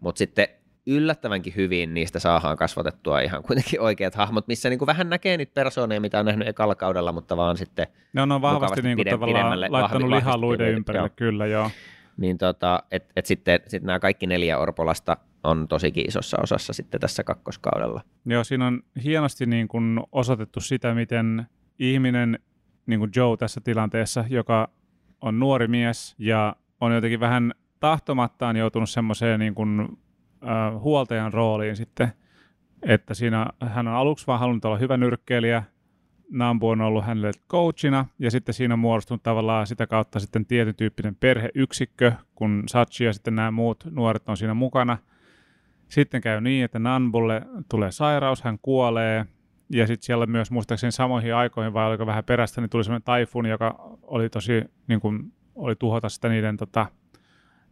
[0.00, 0.48] Mutta sitten
[0.86, 5.54] yllättävänkin hyvin niistä saadaan kasvatettua ihan kuitenkin oikeat hahmot, missä niin kuin vähän näkee niitä
[5.54, 9.60] persooneja, mitä on nähnyt ekalla kaudella, mutta vaan sitten, ne on vahvasti niin kuin tavallaan
[9.72, 11.14] laittanut lihaa luiden ympärille, joo.
[11.16, 11.70] kyllä joo.
[12.16, 17.00] niin tota, et, et sitten sit nämä kaikki neljä Orpolasta on tosikin isossa osassa sitten
[17.00, 18.00] tässä kakkoskaudella.
[18.24, 21.46] Joo, siinä on hienosti niin kuin osoitettu sitä, miten
[21.78, 22.38] ihminen,
[22.86, 24.68] niin kuin Joe tässä tilanteessa, joka
[25.26, 31.76] on nuori mies ja on jotenkin vähän tahtomattaan joutunut semmoiseen niin kuin, äh, huoltajan rooliin
[31.76, 32.12] sitten,
[32.82, 35.62] että siinä hän on aluksi vaan halunnut olla hyvä nyrkkeilijä,
[36.30, 40.74] Nambu on ollut hänelle coachina ja sitten siinä on muodostunut tavallaan sitä kautta sitten tietyn
[40.74, 44.98] tyyppinen perheyksikkö, kun Sachi ja sitten nämä muut nuoret on siinä mukana.
[45.88, 49.26] Sitten käy niin, että Nanbulle tulee sairaus, hän kuolee
[49.70, 53.46] ja sitten siellä myös muistaakseni samoihin aikoihin vai oliko vähän perästä, niin tuli semmoinen taifun,
[53.46, 56.86] joka oli tosi, niin kuin, oli tuhota sitä niiden tota,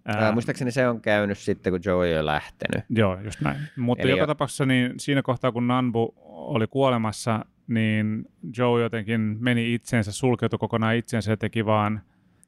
[0.05, 2.85] Ää, muistaakseni se on käynyt sitten, kun Joe ei ole lähtenyt.
[2.91, 3.61] Joo, just näin.
[3.77, 8.29] Mutta Eli joka jo- tapauksessa niin siinä kohtaa, kun Nanbu oli kuolemassa, niin
[8.59, 12.01] Joe jotenkin meni itseensä, sulkeutui kokonaan itseensä ja teki vaan,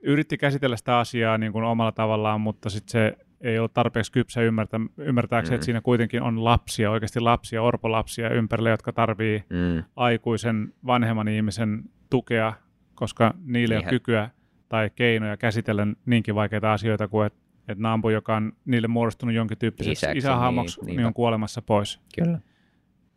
[0.03, 4.43] yritti käsitellä sitä asiaa niin kuin omalla tavallaan, mutta sitten se ei ollut tarpeeksi kypsä
[4.43, 5.55] ymmärtä, ymmärtääkseen, Mm.
[5.57, 9.85] että siinä kuitenkin on lapsia, oikeasti lapsia, orpolapsia ympärillä, jotka tarvii Mm.
[9.97, 12.53] aikuisen vanhemman ihmisen tukea,
[12.95, 14.31] koska niille ei ole kykyä
[14.69, 19.59] tai keinoja käsitellä niinkin vaikeita asioita kuin että et Nambu, joka on niille muodostunut jonkin
[19.59, 21.07] tyyppiseksi Isäksi, isähahmoksi, niin, niin, niinpä.
[21.09, 22.01] on kuolemassa pois.
[22.25, 22.39] Kyllä.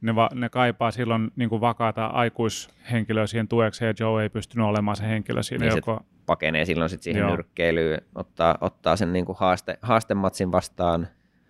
[0.01, 4.67] Ne, va, ne kaipaa silloin niin kuin vakaata aikuishenkilöä siihen tueksi, ja Joe ei pystynyt
[4.67, 5.65] olemaan se henkilö siinä.
[5.65, 7.29] Niin se joko, Pakenee silloin sitten siihen Joo.
[7.31, 11.07] nyrkkeilyyn, ottaa, ottaa sen niin kuin haaste, haastematsin vastaan,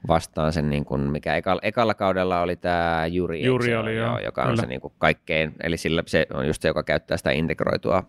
[0.07, 4.07] vastaan sen, niin kuin, mikä ekalla, ekalla kaudella oli tämä Juri, Juri oli, ole?
[4.07, 4.61] joo, joka on kyllä.
[4.61, 8.03] se niin kuin kaikkein, eli sillä se on just se, joka käyttää sitä integroitua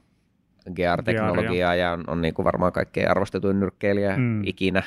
[0.75, 4.45] GR-teknologiaa ja on, on niin kuin varmaan kaikkein arvostetuin nyrkkeilijä Mm.
[4.45, 4.83] ikinä.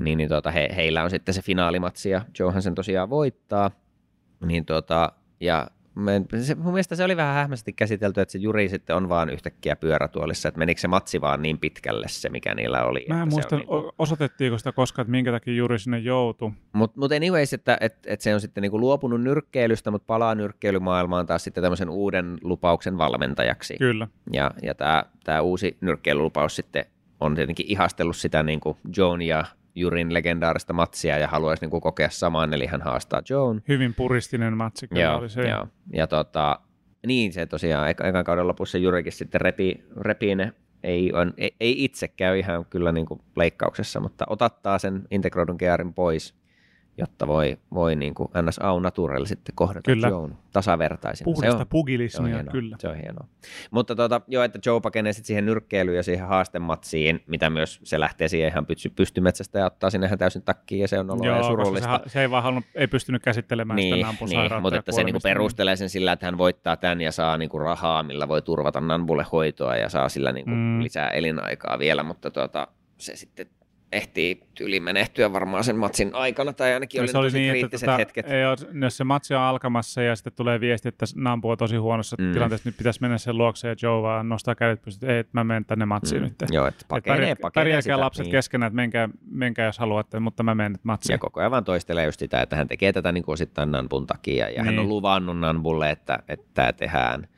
[0.00, 3.70] Niin, niin tuota, he, heillä on sitten se finaalimatsi ja Joehan sen tosiaan voittaa.
[4.40, 5.66] Niin tuota, ja
[6.40, 9.76] se, mun mielestä se oli vähän hämmästi käsitelty, että se Juri sitten on vaan yhtäkkiä
[9.76, 13.06] pyörätuolissa, että menikö se matsi vaan niin pitkälle se, mikä niillä oli.
[13.08, 16.50] mä en muista, niinku- osoitettiinko sitä koskaan, että minkä takia Juri sinne joutui.
[16.72, 21.26] Mutta mut anyways, että et, et se on sitten niinku luopunut nyrkkeilystä, mutta palaa nyrkkeilymaailmaan
[21.26, 23.76] taas sitten tämmöisen uuden lupauksen valmentajaksi.
[23.78, 24.74] Kyllä, Ja, ja
[25.24, 26.84] tämä uusi nyrkkeilylupaus sitten
[27.20, 29.44] on tietenkin ihastellut sitä niinku Joan ja
[29.78, 33.62] Jurin legendaarista matsia ja haluaisi niinku kokea saman, eli hän haastaa Joan.
[33.68, 35.48] hyvin puristinen matsi kyllä Joo, oli se.
[35.48, 35.66] joo.
[35.92, 36.60] Ja tota,
[37.06, 40.52] niin se tosiaan, eka, ekan kauden lopussa Jurikin sitten repi, repii ne,
[40.82, 45.56] ei, on, ei, ei itse käy ihan kyllä niin kuin leikkauksessa, mutta otattaa sen integroidun
[45.58, 46.34] gearin pois
[46.98, 48.58] jotta voi, voi niin kuin ns.
[48.58, 50.08] au naturelle sitten kohdata Kyllä.
[50.08, 51.24] Joen tasavertaisina.
[51.24, 52.52] Puhdasta se on, pugilismia, hienoa.
[52.52, 52.76] kyllä.
[52.80, 53.26] Se on hienoa.
[53.70, 58.00] Mutta tuota, joo, että Joe pakenee sitten siihen nyrkkeilyyn ja siihen haastematsiin, mitä myös se
[58.00, 61.24] lähtee siihen ihan pysty, pystymetsästä ja ottaa sinne ihan täysin takkiin ja se on ollut
[61.26, 61.88] Joo, ja se, surullista.
[61.88, 64.54] ha- se ei vaan halunnut, ei pystynyt käsittelemään sitä Niin, nampusairautta.
[64.54, 65.28] niin, mutta ja että se niinku kuolemista.
[65.28, 69.24] perustelee sen sillä, että hän voittaa tämän ja saa niinku rahaa, millä voi turvata Nanbulle
[69.32, 70.82] hoitoa ja saa sillä niinku Mm.
[70.82, 72.68] lisää elinaikaa vielä, mutta tuota,
[72.98, 73.46] se sitten
[73.92, 77.86] ehtii tyyli menehtyä varmaan sen matsin aikana, tai ainakin oli, se oli niin, että kriittiset
[77.86, 78.30] tota, hetket.
[78.30, 81.76] Ei ole, jos se matsi on alkamassa ja sitten tulee viesti, että Nampu on tosi
[81.76, 82.32] huonossa Mm.
[82.32, 85.30] tilanteessa, nyt pitäisi mennä sen luokse ja Joe vaan nostaa kädet pystyt, että ei, että
[85.34, 86.34] mä menen tänne matsiin Mm, nyt.
[86.50, 88.32] Joo, että Et pakenee, pärjää- pakenee sitä, lapset niin.
[88.32, 91.14] keskenään, että menkää, menkää jos haluatte, mutta mä menen nyt matsiin.
[91.14, 94.06] Ja koko ajan vaan toistelee just sitä, että hän tekee tätä niin kuin osittain Nanbun
[94.06, 94.78] takia, ja hän Niin.
[94.78, 97.28] on luvannut Nanbulle, että, että tämä tehdään.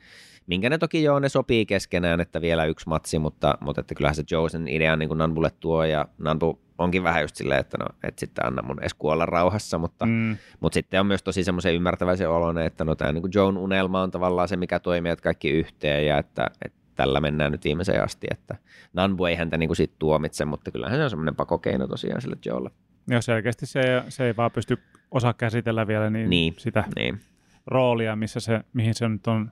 [0.51, 4.15] Minkä ne toki joo, ne sopii keskenään, että vielä yksi matsi, mutta, mutta että kyllähän
[4.15, 7.77] se Joe sen idean niin kuin Nanbulle tuo, ja Nanbu onkin vähän just silleen, että
[7.77, 10.37] no, et sitten anna mun edes kuolla rauhassa, mutta, mm.
[10.59, 14.01] Mutta sitten on myös tosi semmoisen ymmärtäväisen oloinen, että no tämä niin kuin Joan unelma
[14.01, 18.03] on tavallaan se, mikä toimii, että kaikki yhteen, ja että, että tällä mennään nyt viimeiseen
[18.03, 18.55] asti, että
[18.93, 22.37] Nanbu ei häntä niin kuin sit tuomitse, mutta kyllähän se on semmoinen pakokeino tosiaan sille
[22.45, 22.69] Joelle.
[23.09, 24.77] ja selkeästi se, se ei vaan pysty
[25.11, 26.53] osaa käsitellä vielä niin, Niin.
[26.57, 27.19] sitä Niin.
[27.67, 29.51] roolia, missä se, mihin se nyt on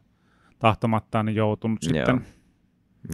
[0.60, 2.05] tahtomattaan niin joutunut Joo.
[2.05, 2.26] sitten.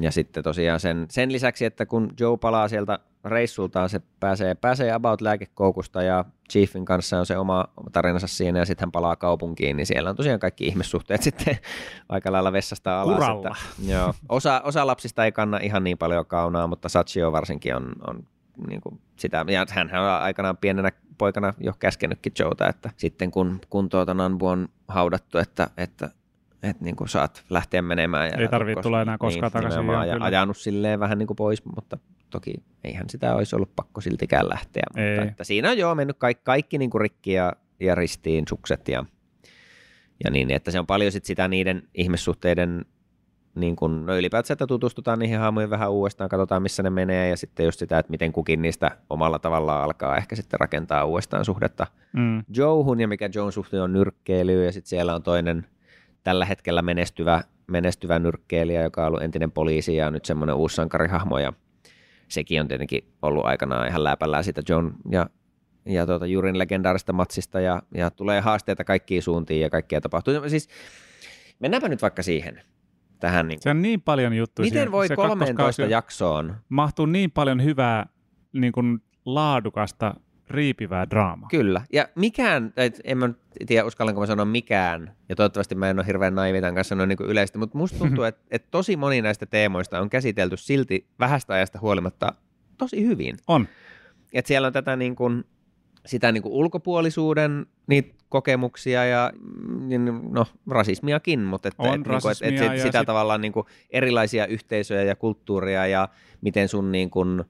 [0.02, 4.92] Ja sitten tosiaan sen, sen lisäksi, että kun Joe palaa sieltä reissultaan, se pääsee, pääsee
[4.92, 9.78] about lääkekoukusta ja Chiefin kanssa on se oma tarinansa siinä ja sitten hän palaa kaupunkiin,
[9.78, 11.58] niin siellä on tosiaan kaikki ihmissuhteet sitten
[12.10, 13.30] aika lailla vessasta alas.
[13.36, 13.56] Että,
[13.92, 18.28] joo, osa, osa lapsista ei kanna ihan niin paljon kaunaa, mutta Sachio varsinkin on, on
[18.68, 23.60] niin kuin sitä, ja hän on aikanaan pienenä poikana jo käskenytkin Joeta, että sitten kun,
[23.70, 26.10] kun tuota Nanbu on haudattu, että, että
[26.70, 28.32] että niin kuin saat lähteä menemään.
[28.32, 30.26] Ja Ei tarvitse tulla enää koskaan takaisin, nimenomaan, joo, Ja kyllä.
[30.26, 31.98] ajanut silleen vähän niin kuin pois, mutta
[32.30, 32.54] toki
[32.84, 34.84] eihän sitä olisi ollut pakko siltikään lähteä.
[34.96, 35.10] Ei.
[35.10, 38.88] Mutta että siinä on joo mennyt kaikki, kaikki niin kuin rikki ja, ja ristiin sukset
[38.88, 39.06] ja,
[40.24, 42.86] ja niin, että se on paljon sit sitä niiden ihmissuhteiden
[43.56, 47.38] niin kuin, no ylipäätään, että tutustutaan niihin haamuihin vähän uudestaan, katsotaan missä ne menee ja
[47.38, 51.88] sitten just sitä, että miten kukin niistä omalla tavallaan alkaa ehkä sitten rakentaa uudestaan suhdetta
[52.16, 52.44] Mm.
[52.56, 55.66] Joehun ja mikä Joen suhteen on nyrkkeily ja sitten siellä on toinen
[56.26, 61.40] tällä hetkellä menestyvä, menestyvä nyrkkeilijä, joka on ollut entinen poliisi ja nyt semmoinen uusi sankarihahmo
[61.40, 61.54] ja
[62.28, 65.30] sekin on tietenkin ollut aikanaan ihan läpällään sitä John ja,
[65.86, 70.34] ja tuota Jurin legendaarista matsista ja, ja tulee haasteita kaikkiin suuntiin ja kaikkea tapahtuu.
[70.48, 70.70] Siis
[71.60, 72.62] mennäänpä nyt vaikka siihen.
[73.20, 74.66] Tähän niin Se on niin paljon juttuja.
[74.66, 74.92] Miten siinä.
[74.92, 78.06] voi se 13 kakkoskausi jaksoon mahtuu niin paljon hyvää,
[78.54, 80.14] niin kuin laadukasta,
[80.50, 81.50] riipivää draamaa.
[81.50, 83.30] Kyllä, ja mikään, et en mä
[83.66, 87.06] tiedä uskallanko mä sanoa mikään, ja toivottavasti mä en ole hirveän naivi tämän kanssa sanoa
[87.06, 91.08] niin kuin yleisesti, mutta musta tuntuu, että, että tosi moni näistä teemoista on käsitelty silti
[91.20, 92.34] vähästä ajasta huolimatta
[92.78, 93.38] tosi hyvin.
[93.48, 93.68] On.
[94.34, 95.44] Että siellä on tätä niin kuin,
[96.06, 99.32] sitä niin kuin ulkopuolisuuden niitä kokemuksia ja
[99.88, 103.42] mm, no, rasismiakin, mutta että, On että, niin kuin, rasismia sit, ja sitä sit- tavallaan
[103.42, 106.10] niin kuin erilaisia yhteisöjä ja kulttuuria ja
[106.42, 107.44] miten sun niin kuin,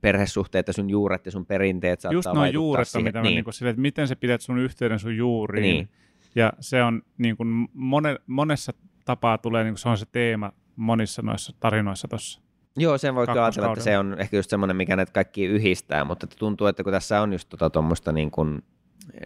[0.00, 3.44] perhesuhteet ja sun juuret ja sun perinteet saattaa Just vaikuttaa juuret on, mitä niin.
[3.44, 5.62] niin sille, että miten sä pidät sun yhteyden sun juuriin.
[5.62, 5.88] Niin.
[6.34, 8.72] Ja se on niin kuin mone, monessa
[9.04, 12.40] tapaa tulee, niin kuin se on se teema monissa noissa tarinoissa tuossa.
[12.76, 16.26] Joo, sen voi ajatella, että se on ehkä just semmoinen, mikä näitä kaikki yhdistää, mutta
[16.26, 18.62] tuntuu, että kun tässä on just tota tuommoista niin kuin,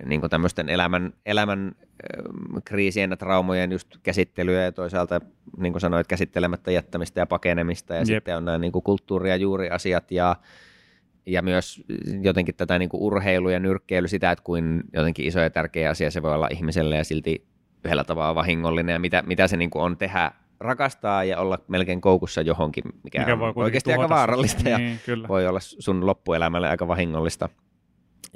[0.06, 1.72] niin kuin tämmöisten elämän, elämän
[2.64, 5.20] kriisien ja traumojen just käsittelyä ja toisaalta,
[5.58, 8.06] niin kuin sanoit, käsittelemättä jättämistä ja pakenemista ja Jep.
[8.06, 10.36] sitten on nämä niin kuin kulttuuri- ja juuriasiat ja,
[11.26, 11.84] ja myös
[12.22, 16.10] jotenkin tätä niin kuin urheilu ja nyrkkeily, sitä, että kuin jotenkin iso ja tärkeä asia
[16.10, 17.46] se voi olla ihmiselle ja silti
[17.84, 20.30] yhdellä tavalla vahingollinen ja mitä, mitä se niin kuin on tehdä
[20.60, 24.72] rakastaa ja olla melkein koukussa johonkin, mikä, Mikä on voi oikeasti aika vaarallista sen.
[24.72, 25.28] ja Niin, kyllä.
[25.28, 27.48] voi olla sun loppuelämälle aika vahingollista.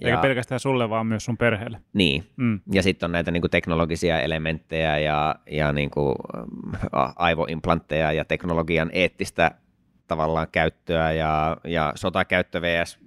[0.02, 1.80] Eikä pelkästään sulle, vaan myös sun perheelle.
[1.92, 2.60] Niin, Mm.
[2.72, 6.14] ja sitten on näitä niinku teknologisia elementtejä ja, ja niinku,
[6.94, 9.50] ä, aivoimplantteja ja teknologian eettistä
[10.06, 12.98] tavallaan käyttöä ja, ja sotakäyttö vs.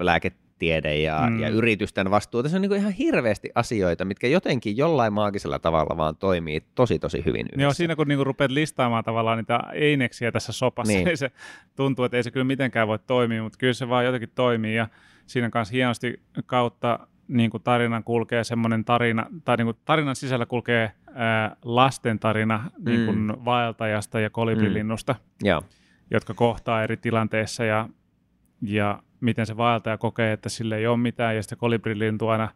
[0.00, 1.40] lääketiede ja, Mm.
[1.40, 2.48] ja yritysten vastuuta.
[2.48, 7.22] Se on niinku ihan hirveästi asioita, mitkä jotenkin jollain maagisella tavalla vaan toimii tosi tosi
[7.24, 7.62] hyvin yhdessä.
[7.62, 11.04] Joo, siinä kun niinku rupeat listaamaan tavallaan niitä eineksiä tässä sopassa, niin.
[11.06, 11.16] Niin.
[11.16, 11.30] se
[11.76, 14.88] tuntuu, että ei se kyllä mitenkään voi toimia, mutta kyllä se vaan jotenkin toimii ja
[15.26, 16.98] siinä kanssa hienosti kautta
[17.28, 22.70] niin kuin tarinan kulkee semmoinen tarina, tai niin kuin tarinan sisällä kulkee ää, lasten tarina
[22.86, 25.62] niin kuin vaeltajasta ja kolibrilinnusta, Joo.
[26.10, 27.88] jotka kohtaa eri tilanteissa ja,
[28.62, 32.48] ja miten se vaeltaja kokee, että sille ei ole mitään ja sitten kolibrilintu aina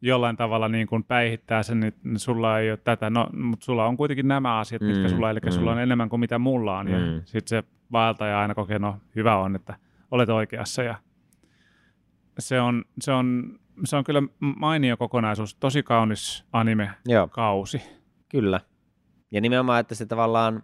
[0.00, 3.96] jollain tavalla niin kuin päihittää sen, että sulla ei ole tätä, no, mutta sulla on
[3.96, 5.50] kuitenkin nämä asiat, mitkä Mm, sulla, eli mm.
[5.50, 7.22] sulla on enemmän kuin mitä mulla on, ja Mm.
[7.24, 9.74] sitten se vaeltaja aina kokee, no hyvä on, että
[10.10, 10.94] olet oikeassa, ja
[12.42, 17.76] se on, se on se on kyllä mainio kokonaisuus, tosi kaunis anime-kausi.
[17.76, 17.86] Joo,
[18.28, 18.60] kyllä.
[19.30, 20.62] Ja nimenomaan, että se tavallaan,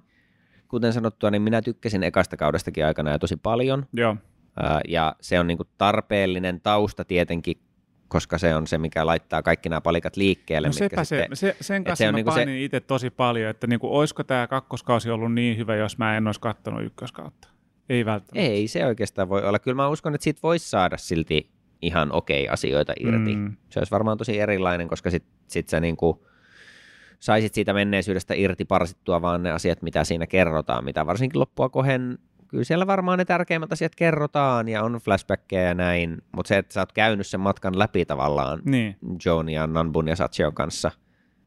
[0.68, 3.86] kuten sanottua, niin minä tykkäsin ekasta kaudestakin aikana jo tosi paljon.
[3.92, 4.16] Joo.
[4.88, 7.62] Ja se on niinku tarpeellinen tausta tietenkin,
[8.08, 10.68] koska se on se, mikä laittaa kaikki nämä palikat liikkeelle.
[10.68, 12.64] No sepä se, sitten, se, sen kanssa se on mä niinku se...
[12.64, 16.40] itse tosi paljon, että niinku, olisiko tämä kakkoskausi ollut niin hyvä, jos mä en olisi
[16.40, 17.48] katsonut ykköskautta.
[17.88, 18.50] Ei välttämättä.
[18.50, 19.58] Ei se oikeastaan voi olla.
[19.58, 21.50] Kyllä mä uskon, että siitä voisi saada silti
[21.82, 23.36] ihan okei asioita irti.
[23.36, 23.56] Mm.
[23.68, 26.26] Se olisi varmaan tosi erilainen, koska sit, sit sä niinku
[27.18, 32.18] saisit siitä menneisyydestä irti parsittua vaan ne asiat, mitä siinä kerrotaan, mitä varsinkin loppua kohen
[32.52, 36.74] kyllä siellä varmaan ne tärkeimmät asiat kerrotaan ja on flashbackkejä ja näin, mutta se, että
[36.74, 38.96] sä oot käynyt sen matkan läpi tavallaan niin.
[39.24, 40.90] Joan ja Nanbun ja Sachion kanssa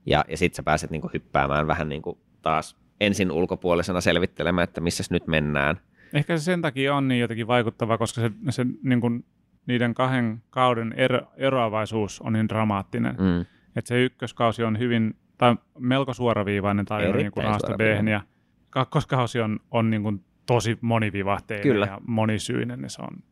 [0.06, 5.04] ja, ja sit sä pääset niinku hyppäämään vähän niinku taas ensin ulkopuolisena selvittelemään, että missä
[5.10, 5.80] nyt mennään.
[6.14, 9.26] Ehkä se sen takia on niin jotenkin vaikuttava, koska se, se niin kuin
[9.68, 13.16] niiden kahden kauden ero, eroavaisuus on niin dramaattinen.
[13.20, 13.42] Mm.
[13.76, 18.22] Että se ykköskausi on hyvin, tai melko suoraviivainen tarina niin kuin A-sta B, ja
[18.70, 21.86] kakkoskausi on, on niin kuin tosi monivivahteinen Kyllä.
[21.86, 23.24] ja monisyinen, niin se on,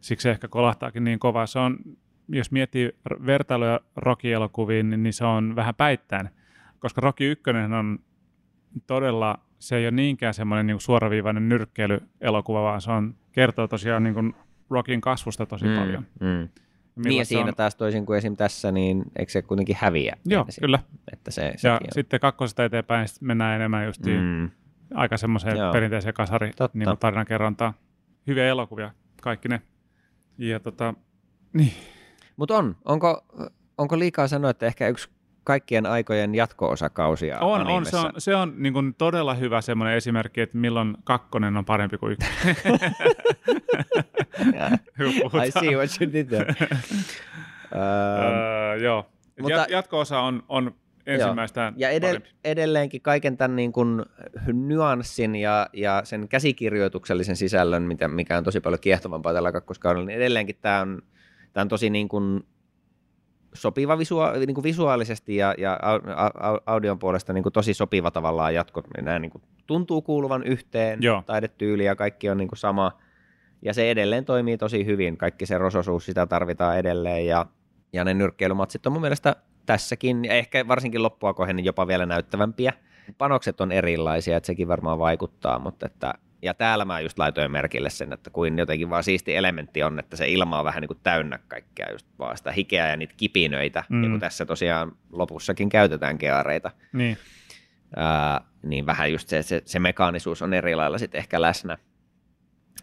[0.00, 1.46] siksi ehkä kolahtaakin niin kova.
[1.46, 1.78] Se on,
[2.28, 2.92] jos miettii
[3.26, 6.28] vertailuja Rocky-elokuviin, niin, niin se on vähän päittäin,
[6.78, 7.98] koska Rocky 1 on
[8.86, 14.14] todella, se ei ole niinkään semmoinen niin suoraviivainen nyrkkeilyelokuva, vaan se on, kertoo tosiaan niin
[14.14, 14.34] kuin
[14.70, 16.06] Rockin kasvusta tosi mm, paljon.
[16.20, 16.48] Mm.
[17.04, 17.54] Niin ja siinä on...
[17.54, 18.36] taas toisin kuin esim.
[18.36, 20.16] tässä, niin eikö se kuitenkin häviä?
[20.26, 20.78] Joo, ensin, kyllä.
[21.12, 21.80] Että se, ja on.
[21.92, 24.50] sitten kakkosesta eteenpäin mennään enemmän justiin mm
[24.94, 25.72] aika semmoiseen Joo.
[25.72, 27.74] perinteiseen kasari niin tarinankerrontaan.
[28.26, 28.90] Hyviä elokuvia,
[29.22, 29.62] kaikki ne.
[30.38, 30.94] Ja tota,
[31.52, 31.72] niin.
[32.36, 32.76] Mutta on.
[32.84, 33.24] Onko,
[33.78, 35.10] onko liikaa sanoa, että ehkä yksi
[35.44, 38.00] kaikkien aikojen jatko-osakausia On, animessa.
[38.00, 38.02] on.
[38.02, 41.98] Se on, se on niin kuin todella hyvä semmoinen esimerkki, että milloin kakkonen on parempi
[41.98, 42.56] kuin ykkönen.
[45.46, 46.54] I see what you did there.
[47.74, 49.06] uh, joo.
[49.40, 50.74] Mutta, jatko-osa on, on
[51.06, 54.02] ensimmäistään Ja edell- edelleenkin kaiken tämän niin kuin
[54.52, 60.16] nyanssin ja, ja sen käsikirjoituksellisen sisällön, mitä, mikä on tosi paljon kiehtovampaa tällä kakkoskaudella, niin
[60.16, 61.02] edelleenkin tämä on,
[61.52, 62.44] tämä on tosi niin kuin
[63.54, 65.80] sopiva visua- niin kuin visuaalisesti ja, ja
[66.66, 68.82] audion puolesta niin kuin tosi sopiva tavallaan jatko.
[69.02, 71.22] Nämä niin kuin tuntuu kuuluvan yhteen, Joo.
[71.26, 72.92] taidetyyli ja kaikki on niin kuin sama.
[73.64, 75.16] Ja se edelleen toimii tosi hyvin.
[75.16, 77.46] Kaikki se rososuus, sitä tarvitaan edelleen ja,
[77.92, 79.36] ja ne nyrkkeilymatsit on mun mielestä
[79.66, 82.72] tässäkin, ja ehkä varsinkin loppua kohden niin jopa vielä näyttävämpiä.
[83.18, 87.90] Panokset on erilaisia, että sekin varmaan vaikuttaa, mutta että ja täällä mä just laitoin merkille
[87.90, 91.00] sen, että kuin jotenkin vaan siisti elementti on, että se ilma on vähän niin kuin
[91.02, 94.04] täynnä kaikkea, just vaan sitä hikeä ja niitä kipinöitä, mm.
[94.04, 97.18] ja kun tässä tosiaan lopussakin käytetään keareita, niin,
[97.96, 101.78] ää, niin vähän just se, se, se mekaanisuus on eri lailla sitten ehkä läsnä,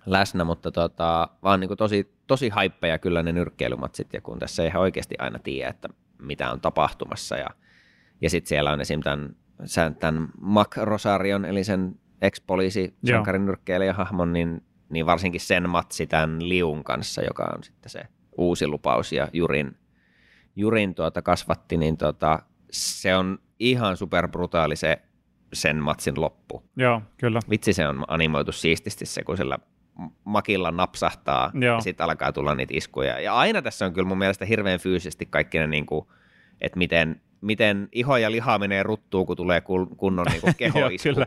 [0.05, 4.63] läsnä mutta tota, vaan niin kuin tosi, tosi haippeja kyllä ne nyrkkeilymatsit, ja kun tässä
[4.63, 5.89] ei ihan oikeasti aina tiedä, että
[6.21, 7.35] mitä on tapahtumassa.
[7.35, 7.49] Ja,
[8.21, 9.01] ja sitten siellä on esim.
[9.01, 9.35] tämän,
[9.99, 16.49] tämän Mac Rosarion, eli sen ex-poliisi sankarin nyrkkeilijä hahmon, niin, niin varsinkin sen matsi tämän
[16.49, 18.01] Liun kanssa, joka on sitten se
[18.37, 19.77] uusi lupaus ja Jurin,
[20.55, 22.39] Jurin tuota kasvatti, niin tuota,
[22.71, 25.01] se on ihan superbrutaali se
[25.53, 26.63] sen matsin loppu.
[26.75, 27.39] Joo, kyllä.
[27.49, 29.59] Vitsi se on animoitu siististi se, kun sillä
[30.23, 31.75] makilla napsahtaa Joo.
[31.75, 33.19] ja sitten alkaa tulla niitä iskuja.
[33.19, 36.07] Ja aina tässä on kyllä mun mielestä hirveän fyysisesti kaikki ne, niin kuin,
[36.61, 39.61] että miten, miten iho ja liha menee ruttuun, kun tulee
[39.97, 41.09] kunnon niin kuin kehoisku.
[41.09, 41.25] kyllä,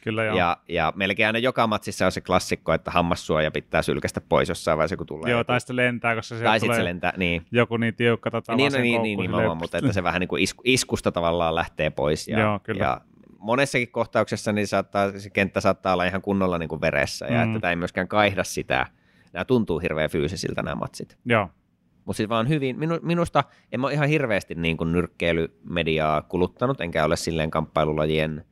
[0.00, 0.36] kyllä joo.
[0.36, 4.78] Ja, ja melkein aina joka matsissa on se klassikko, että hammassuoja pitää sylkästä pois jossain
[4.78, 5.30] vaiheessa, kun tulee.
[5.30, 7.46] Joo, tai sitten lentää, koska tai tulee se lentää, niin.
[7.52, 10.28] joku niin tiukka tota niin, no, niin, niin, niin, niin, mutta että se vähän niin
[10.28, 12.28] kuin isku, iskusta tavallaan lähtee pois.
[12.28, 12.84] Ja, joo, kyllä.
[12.84, 13.00] Ja
[13.46, 17.50] monessakin kohtauksessa niin saattaa, se kenttä saattaa olla ihan kunnolla niin kuin veressä, ja mm.
[17.50, 18.86] että tämä ei myöskään kaihda sitä.
[19.32, 21.18] Nämä tuntuu hirveän fyysisiltä nämä matsit.
[21.24, 21.48] Joo.
[22.04, 27.04] Mutta sitten vaan hyvin, minu, minusta en ole ihan hirveästi niin kuin nyrkkeilymediaa kuluttanut, enkä
[27.04, 28.44] ole silleen kamppailulajien,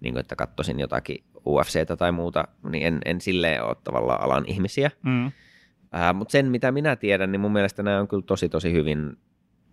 [0.00, 4.44] niin kuin, että katsoisin jotakin UFCtä tai muuta, niin en, en silleen ole tavallaan alan
[4.46, 4.90] ihmisiä.
[5.02, 5.26] Mm.
[5.26, 9.16] Äh, Mutta sen, mitä minä tiedän, niin mun mielestä nämä on kyllä tosi tosi hyvin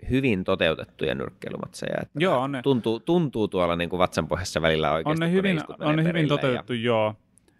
[0.09, 1.97] hyvin toteutettuja nyrkkeilymatseja.
[2.01, 2.61] Että joo, on ne.
[2.61, 5.23] Tuntuu, tuntuu tuolla niin kuin vatsanpohjassa välillä oikeasti.
[5.23, 6.81] On ne hyvin, on ne hyvin toteutettu, ja...
[6.81, 7.15] joo.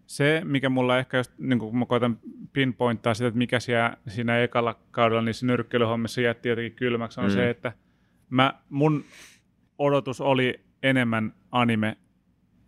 [0.08, 2.20] Se, mikä mulla ehkä, just, niin kun mä koitan
[2.54, 7.32] pinpointtaa sitä, että mikä siellä, siinä ekalla kaudella niissä nyrkkeilyhommissa jätti jotenkin kylmäksi, on mm.
[7.32, 7.72] se, että
[8.30, 9.04] mä, mun
[9.78, 11.98] odotus oli enemmän anime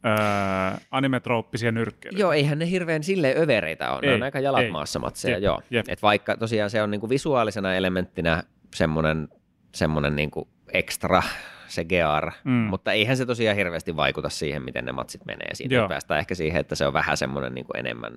[0.05, 2.21] öö, animetrooppisia nyrkkeilyjä.
[2.21, 3.99] Joo, eihän ne hirveän silleen övereitä ole.
[4.03, 4.71] Ei, ne on aika jalat ei.
[4.71, 5.61] maassa matseja, jep, joo.
[5.69, 5.85] Jep.
[5.89, 8.43] Et vaikka tosiaan se on niinku visuaalisena elementtinä
[8.75, 9.27] semmoinen
[9.73, 11.23] semmoinen niin kuin extra,
[11.67, 12.51] se gear, mm.
[12.51, 15.55] mutta eihän se tosiaan hirveästi vaikuta siihen, miten ne matsit menee.
[15.55, 15.87] Siitä Joo.
[15.89, 18.13] päästään ehkä siihen, että se on vähän semmoinen niin kuin enemmän,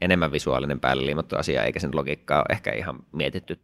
[0.00, 3.60] enemmän visuaalinen päälle liimattu asia, eikä sen logiikkaa ole ehkä ihan mietitty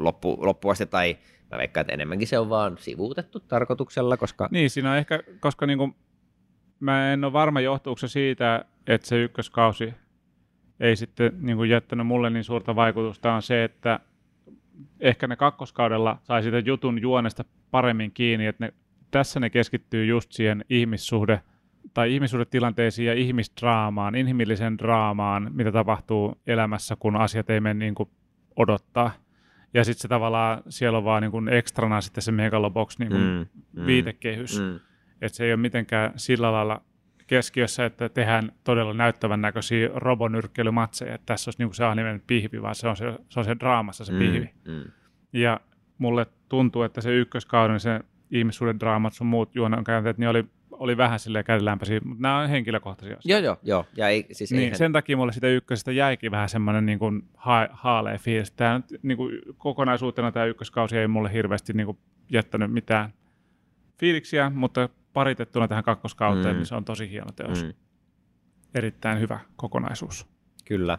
[0.00, 1.18] loppu, loppuasti, tai
[1.50, 4.48] mä veikkaan, että enemmänkin se on vaan sivuutettu tarkoituksella, koska...
[4.50, 5.94] Niin, siinä on ehkä, koska niin kuin,
[6.80, 9.94] mä en ole varma johtuuko se siitä, että se ykköskausi
[10.80, 14.00] ei sitten niin kuin jättänyt mulle niin suurta vaikutusta, on se, että
[15.00, 18.72] ehkä ne kakkoskaudella sai sitä jutun juonesta paremmin kiinni, että ne,
[19.10, 21.40] tässä ne keskittyy just siihen ihmissuhde
[21.94, 28.08] tai ihmissuhdetilanteisiin ja ihmisdraamaan, inhimillisen draamaan, mitä tapahtuu elämässä, kun asiat ei mene niin kuin
[28.56, 29.10] odottaa.
[29.74, 33.22] Ja sitten se tavallaan, siellä on vaan niin kuin ekstrana sitten se Megalobox niin kuin
[33.22, 34.60] mm, mm, viitekehys.
[34.60, 34.80] Mm.
[35.20, 36.82] Että se ei ole mitenkään sillä lailla
[37.26, 41.14] keskiössä, että tehdään todella näyttävän näköisiä robonyrkkeilymatseja.
[41.14, 43.56] Että tässä olisi niin kuin se animen pihvi, vaan se on se, se, on se
[43.60, 44.50] draamassa se mm, pihvi.
[44.68, 44.84] Mm.
[45.32, 45.60] Ja
[45.98, 48.00] mulle tuntuu, että se ykköskauden se
[48.30, 53.16] ihmissuuden draamat sun muut juonankäänteet, niin oli, oli vähän silleen kädenlämpöisiä, mutta nämä on henkilökohtaisia.
[53.24, 53.84] Joo, joo, joo.
[53.96, 54.76] Ja ei, siis niin, eihän...
[54.76, 58.50] Sen takia mulle sitä ykkösestä jäikin vähän semmoinen niin kuin ha- haalea fiilis.
[58.50, 61.98] Tämä niin kuin, kokonaisuutena tämä ykköskausi ei mulle hirveästi niin kuin,
[62.30, 63.12] jättänyt mitään
[63.98, 66.58] fiiliksiä, mutta paritettuna tähän kakkoskauteen, mm.
[66.58, 67.62] niin se on tosi hieno teos.
[67.62, 67.72] Mm.
[68.74, 70.26] Erittäin hyvä kokonaisuus.
[70.64, 70.98] Kyllä.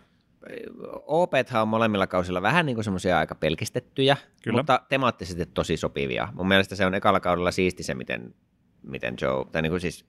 [1.05, 4.59] op on molemmilla kausilla vähän niin kuin semmoisia aika pelkistettyjä, Kyllä.
[4.59, 6.27] mutta temaattisesti tosi sopivia.
[6.33, 8.35] Mun mielestä se on ekalla kaudella siisti se, miten,
[8.83, 10.05] miten Joe, tai niin kuin siis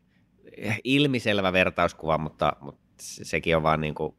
[0.85, 4.15] ilmiselvä vertauskuva, mutta, mutta sekin on vaan niin kuin,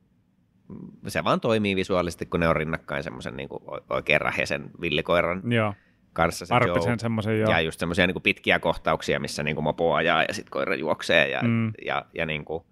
[1.08, 3.50] se vaan toimii visuaalisesti, kun ne on rinnakkain semmoisen niin
[3.90, 5.52] oikein rähjäsen villikoiran.
[5.52, 5.74] Joo
[6.18, 6.46] kanssa.
[6.46, 7.52] Se Joe, semmoisen, joo.
[7.52, 11.30] Ja just semmoisia niin pitkiä kohtauksia, missä niin kuin mopo ajaa ja sitten koira juoksee.
[11.30, 11.72] Ja, mm.
[11.86, 12.64] ja, ja niin kuin,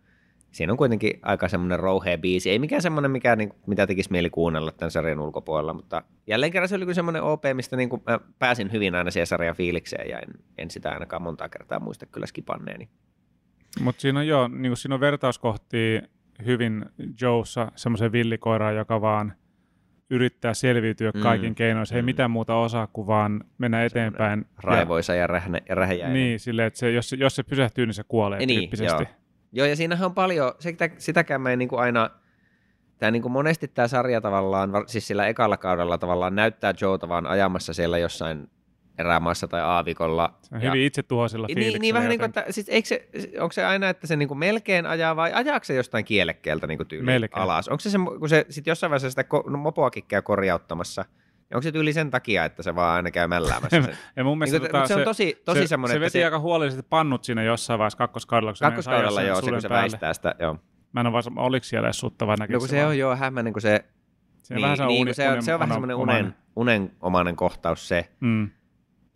[0.52, 2.50] siinä on kuitenkin aika semmoinen rouhea biisi.
[2.50, 6.70] Ei mikään semmoinen, mikä, niin, mitä tekisi mieli kuunnella tämän sarjan ulkopuolella, mutta jälleen kerran
[6.70, 10.10] se oli kyllä semmoinen OP, mistä niin kuin, mä pääsin hyvin aina siihen sarjan fiilikseen
[10.10, 12.90] ja en, en sitä ainakaan monta kertaa muista kyllä skipanneeni.
[13.80, 16.02] Mutta siinä on joo, niin siinä on vertauskohtia
[16.46, 16.86] hyvin
[17.22, 19.34] Joessa semmoisen villikoiraan, joka vaan–
[20.10, 21.22] yrittää selviytyä mm.
[21.22, 21.86] kaikin keinoin.
[21.86, 22.06] Se ei mm.
[22.06, 24.46] mitään muuta osaa kuin vaan mennä eteenpäin.
[24.58, 25.28] Raivoisa ja,
[25.70, 26.14] ja rähjäinen.
[26.14, 29.04] Niin, silleen, että se, jos, se, jos se pysähtyy, niin se kuolee niin, tyyppisesti.
[29.04, 29.16] Joo.
[29.52, 32.10] joo, ja siinähän on paljon, sitä, sitäkään mä en niin kuin aina,
[32.98, 37.28] tämä niin kuin monesti tämä sarja tavallaan, siis sillä ekalla kaudella tavallaan näyttää Joe vaan
[37.28, 38.50] ajamassa siellä jossain
[38.98, 40.38] erämaassa tai aavikolla.
[40.42, 43.10] Se on ja, hyvin itsetuhoisella niin, niin, niin vähän niin kuin, että siis eikö se,
[43.40, 46.78] onko se aina, että se niin kuin melkein ajaa vai ajaako se jostain kielekkeeltä niin
[46.78, 47.44] kuin melkein.
[47.44, 47.68] alas?
[47.68, 51.06] Onko se, se kun se sitten jossain vaiheessa sitä ko, no, mopoakin käy korjauttamassa,
[51.54, 53.98] Onko se tyyli sen takia, että se vaan aina käy mälläämässä sen?
[54.16, 56.26] ja mun mielestä niin, tota, se, on tosi, tosi se, semmoinen, se veti se...
[56.26, 58.54] aika huolellisesti pannut siinä jossain vaiheessa kakkoskaudella.
[58.60, 60.58] Kakkoskaudella joo, se kun se väistää sitä, joo.
[60.92, 63.16] Mä en ole vaan, oliko siellä edes sutta vai No kun se, se on joo
[63.16, 63.86] hämmäinen, kun se...
[64.44, 67.88] Se, niin, vähän se, niin, uni, se, on, se on vähän semmoinen unen, unenomainen kohtaus
[67.88, 68.10] se.
[68.20, 68.50] Mm.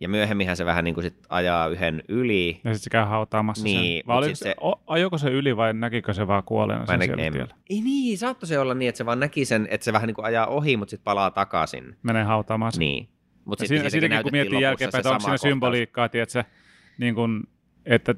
[0.00, 2.48] Ja myöhemminhän se vähän niin kuin sit ajaa yhden yli.
[2.48, 4.06] Ja sitten se käy hautaamassa niin, sen.
[4.06, 4.54] Vai oliko, se,
[4.86, 8.58] ajoiko se yli vai näkikö se vaan kuolleena sen siellä en, Ei niin, saattoi se
[8.58, 10.90] olla niin, että se vaan näki sen, että se vähän niin kuin ajaa ohi, mutta
[10.90, 11.96] sitten palaa takaisin.
[12.02, 12.80] Menee hautaamaan sen.
[12.80, 13.08] Niin.
[13.44, 16.44] Mutta sitten siinäkin kun miettii jälkeenpäin, että onko siinä symboliikkaa, tiedätkö,
[16.98, 17.42] niin kuin,
[17.86, 18.14] että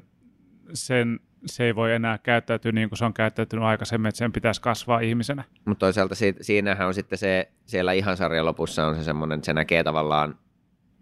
[0.73, 4.61] sen, se ei voi enää käyttäytyä niin kuin se on käyttäytynyt aikaisemmin, että sen pitäisi
[4.61, 5.43] kasvaa ihmisenä.
[5.65, 9.45] Mutta toisaalta si- siinähän on sitten se, siellä ihan sarjan lopussa on se semmoinen, että
[9.45, 10.35] se näkee tavallaan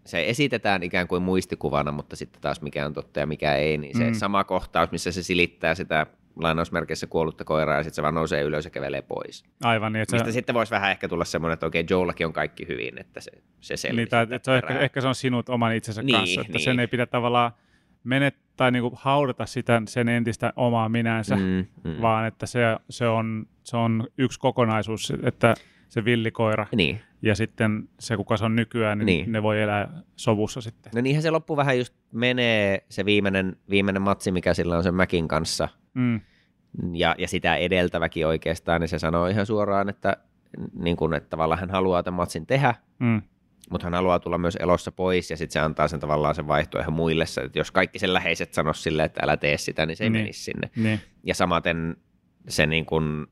[0.04, 3.98] se esitetään ikään kuin muistikuvana, mutta sitten taas mikä on totta ja mikä ei, niin
[3.98, 4.14] se mm.
[4.14, 8.64] sama kohtaus, missä se silittää sitä lainausmerkeissä kuollutta koiraa ja sitten se vaan nousee ylös
[8.64, 9.44] ja kävelee pois.
[9.62, 9.92] Aivan.
[9.92, 10.32] Niin, että Mistä se...
[10.32, 13.30] sitten voisi vähän ehkä tulla semmoinen, että okei, Joellakin on kaikki hyvin, että se,
[13.60, 13.96] se selvisi.
[13.96, 16.52] Niin, tai, että se on ehkä, ehkä, se on sinut oman itsensä niin, kanssa, että
[16.52, 16.64] niin.
[16.64, 17.52] sen ei pidä tavallaan
[18.04, 22.02] menet tai niinku haudata sitä sen entistä omaa minänsä, mm, mm.
[22.02, 25.54] vaan että se, se, on, se on yksi kokonaisuus, että
[25.88, 27.00] se villikoira niin.
[27.22, 29.32] Ja sitten se, kuka se on nykyään, niin, niin.
[29.32, 30.92] ne voi elää sovussa sitten.
[30.94, 34.94] No niinhän se loppu vähän just menee, se viimeinen, viimeinen matsi, mikä sillä on sen
[34.94, 36.20] Mäkin kanssa, mm.
[36.92, 40.16] ja, ja sitä edeltäväkin oikeastaan, niin se sanoo ihan suoraan, että,
[40.74, 43.22] niin kun, että tavallaan hän haluaa tämän matsin tehdä, mm.
[43.70, 46.94] mutta hän haluaa tulla myös elossa pois, ja sitten se antaa sen tavallaan sen vaihtoehdon
[46.94, 50.10] muille, että jos kaikki sen läheiset sanoisivat silleen, että älä tee sitä, niin se ei
[50.10, 50.22] niin.
[50.22, 50.70] menisi sinne.
[50.76, 51.00] Niin.
[51.24, 51.96] Ja samaten
[52.48, 53.28] se niin kun,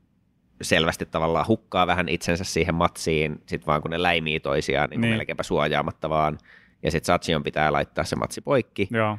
[0.61, 5.15] selvästi tavallaan hukkaa vähän itsensä siihen matsiin, sit vaan kun ne läimii toisiaan niin niin.
[5.15, 6.37] melkeinpä suojaamatta vaan,
[6.83, 8.87] ja sitten Sachion pitää laittaa se matsi poikki.
[8.91, 9.17] Joo.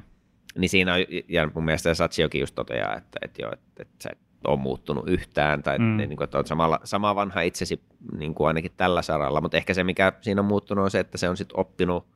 [0.58, 4.08] Niin siinä on, ja mun mielestä Sachiokin just toteaa, että, että, joo, että, että sä
[4.12, 5.96] et ole muuttunut yhtään, tai mm.
[5.96, 7.82] niin kuin, että on samalla, sama vanha itsesi
[8.18, 11.18] niin kuin ainakin tällä saralla, mutta ehkä se, mikä siinä on muuttunut, on se, että
[11.18, 12.06] se on sitten oppinut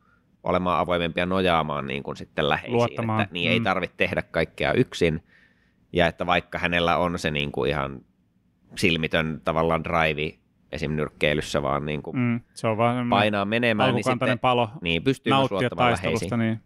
[0.43, 3.23] olemaan avoimempia nojaamaan niin kuin sitten läheisiin, Luottamaan.
[3.23, 3.53] että niin mm.
[3.53, 5.23] ei tarvitse tehdä kaikkea yksin,
[5.93, 8.01] ja että vaikka hänellä on se niin kuin ihan
[8.77, 10.39] silmitön tavallaan drive
[10.73, 10.93] esim.
[10.93, 15.33] nyrkkeilyssä, vaan niin kuin mm, se on vaan painaa menemään, niin sitten palo niin pystyy
[15.33, 16.61] myös luottamaan läheisiin, niin.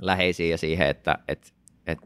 [0.00, 1.54] läheisiin ja siihen, että et,
[1.86, 1.98] et,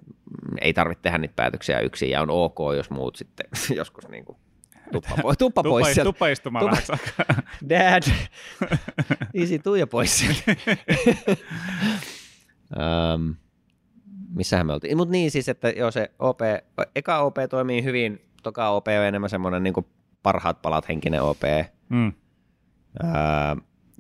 [0.61, 4.39] ei tarvitse tehdä niitä päätöksiä yksin ja on ok, jos muut sitten joskus niin kuin
[4.93, 6.09] Tuppa, po- tuppa pois Tuppa, sieltä.
[6.09, 6.99] tuppa istumaan Tuppa-.
[7.69, 8.03] Dad!
[9.35, 10.43] Isi, Tuija pois sieltä.
[13.15, 13.35] um,
[14.35, 14.97] missähän me oltiin?
[14.97, 16.41] Mutta niin siis, että joo se OP,
[16.97, 19.75] eka OP toimii hyvin, toka OP on enemmän semmoinen niin
[20.23, 21.43] parhaat palat henkinen OP.
[21.89, 22.13] Mm.
[23.05, 23.11] Öö,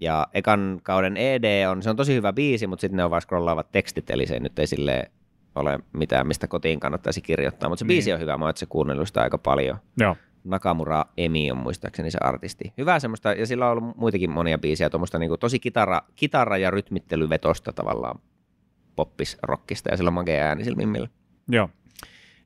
[0.01, 3.23] ja ekan kauden ED on, se on tosi hyvä biisi, mutta sitten ne on vaan
[3.23, 5.11] scrollaavat tekstit, eli se nyt ei sille
[5.55, 7.69] ole mitään, mistä kotiin kannattaisi kirjoittaa.
[7.69, 7.89] Mutta se Niin.
[7.89, 9.77] biisi on hyvä, mä oon itse kuunnellut sitä aika paljon.
[9.99, 10.17] Joo.
[10.45, 12.73] Nakamura Emi on muistaakseni se artisti.
[12.79, 16.71] Hyvä semmoista, ja sillä on ollut muitakin monia biisejä, tuommoista niinku tosi kitara, kitara- ja
[16.71, 18.21] rytmittelyvetosta tavallaan
[18.97, 21.09] poppis-rockista, ja sillä on makea ääni sillä mimmillä.
[21.49, 21.71] Joo.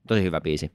[0.09, 0.72] Tosi hyvä biisi.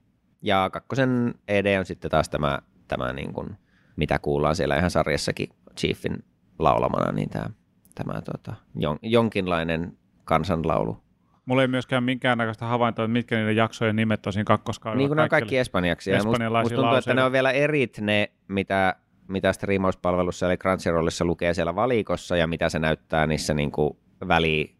[0.47, 3.49] Ja kakkosen ED on sitten taas tämä, tämä niin kuin,
[3.95, 6.23] mitä kuullaan siellä ihan sarjassakin Chiefin
[6.59, 7.49] laulamana, niin tämä,
[7.95, 10.97] tämä tota, jon, jonkinlainen kansanlaulu.
[11.45, 14.97] Mulla ei myöskään minkäännäköistä havaintoa, että mitkä niiden jaksojen nimet on siinä kakkoskaudella.
[14.99, 16.11] Niin kuin ne on kaikki espanjaksi.
[16.11, 18.95] Ja musta, musta tuntuu, että ne on vielä erit ne, mitä,
[19.27, 24.76] mitä striimauspalvelussa eli Crunchyrollissa lukee siellä valikossa ja mitä se näyttää niissä niin kuin väli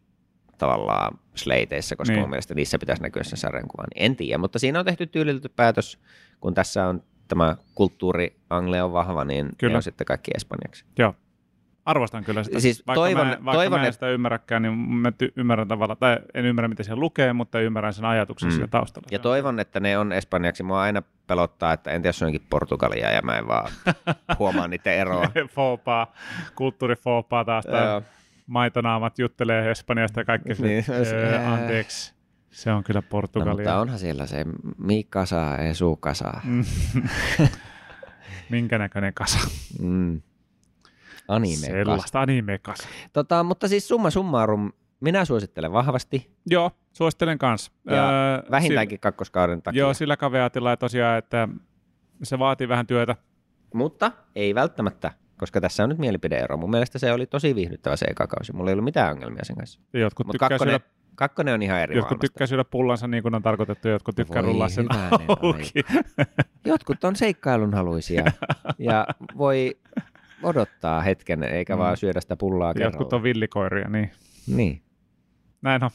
[0.58, 2.20] tavallaan sleiteissä, koska Niin.
[2.20, 3.82] mun mielestä niissä pitäisi näkyä sen sarjankuva.
[3.94, 5.98] Niin en tiedä, mutta siinä on tehty tyylitelty päätös,
[6.40, 9.76] kun tässä on tämä kulttuuri Angle on vahva, niin Kyllä.
[9.76, 10.84] On sitten kaikki espanjaksi.
[10.98, 11.14] Joo.
[11.84, 12.60] Arvostan kyllä sitä.
[12.60, 15.96] Siis vaikka toivon- mä, vaikka toivon, mä en sitä ymmärräkään, niin mä ty- ymmärrän tavalla,
[15.96, 18.50] tai en ymmärrä, mitä siellä lukee, mutta ymmärrän sen ajatuksen Mm.
[18.50, 19.08] siellä taustalla.
[19.10, 20.62] Ja toivon, että ne on espanjaksi.
[20.62, 23.70] Mua aina pelottaa, että entä jos se onkin Portugalia ja mä en vaan
[24.38, 25.30] huomaa niiden eroa.
[25.54, 26.12] Foopaa,
[26.54, 27.64] kulttuurifoopaa taas.
[28.48, 30.48] Maitonaamat juttelee Espanjasta ja kaikki.
[30.48, 32.14] Niin, niin, se- öö, anteeksi.
[32.50, 33.54] Se on kyllä No, Portugalia.
[33.54, 34.44] mutta onhan siellä se
[34.78, 36.40] Mi kasa, Esu kasa.
[36.44, 36.64] Mm.
[38.50, 39.38] Minkä näköinen kasa?
[39.80, 40.22] Mm.
[41.28, 41.66] Anime kasa.
[41.72, 42.88] Sellaista anime-kasa.
[43.12, 46.30] Tota, mutta siis summa summarum, minä suosittelen vahvasti.
[46.46, 47.72] Joo, suosittelen kans.
[47.90, 49.78] Ja Öö, Vähintäänkin kakkoskauden Sillä, takia.
[49.80, 51.48] joo, sillä kaveatilla tosiaan, että
[52.22, 53.16] se vaatii vähän työtä.
[53.74, 56.56] Mutta ei välttämättä, koska tässä on nyt mielipideero.
[56.56, 58.52] Mun mielestä se oli tosi viihdyttävä se eka kausi.
[58.52, 59.80] Mulla ei ollut mitään ongelmia sen kanssa.
[59.92, 60.84] Jotkut tykkää, kakkonen, syödä,
[61.14, 62.20] kakkonen on ihan eri jotkut maailmasta.
[62.20, 64.86] tykkää syödä pullansa niin kuin on tarkoitettu, jotkut tykkää Voi rullaa sen
[65.28, 65.72] auki.
[66.64, 68.24] Jotkut on seikkailunhaluisia
[68.78, 69.06] ja
[69.38, 69.78] voi
[70.42, 71.78] odottaa hetken, eikä Mm.
[71.78, 73.16] vaan syödä sitä pullaa Jotkut kerralla.
[73.16, 74.10] on villikoiria, niin
[74.46, 74.82] Niin.
[75.62, 75.90] näin on.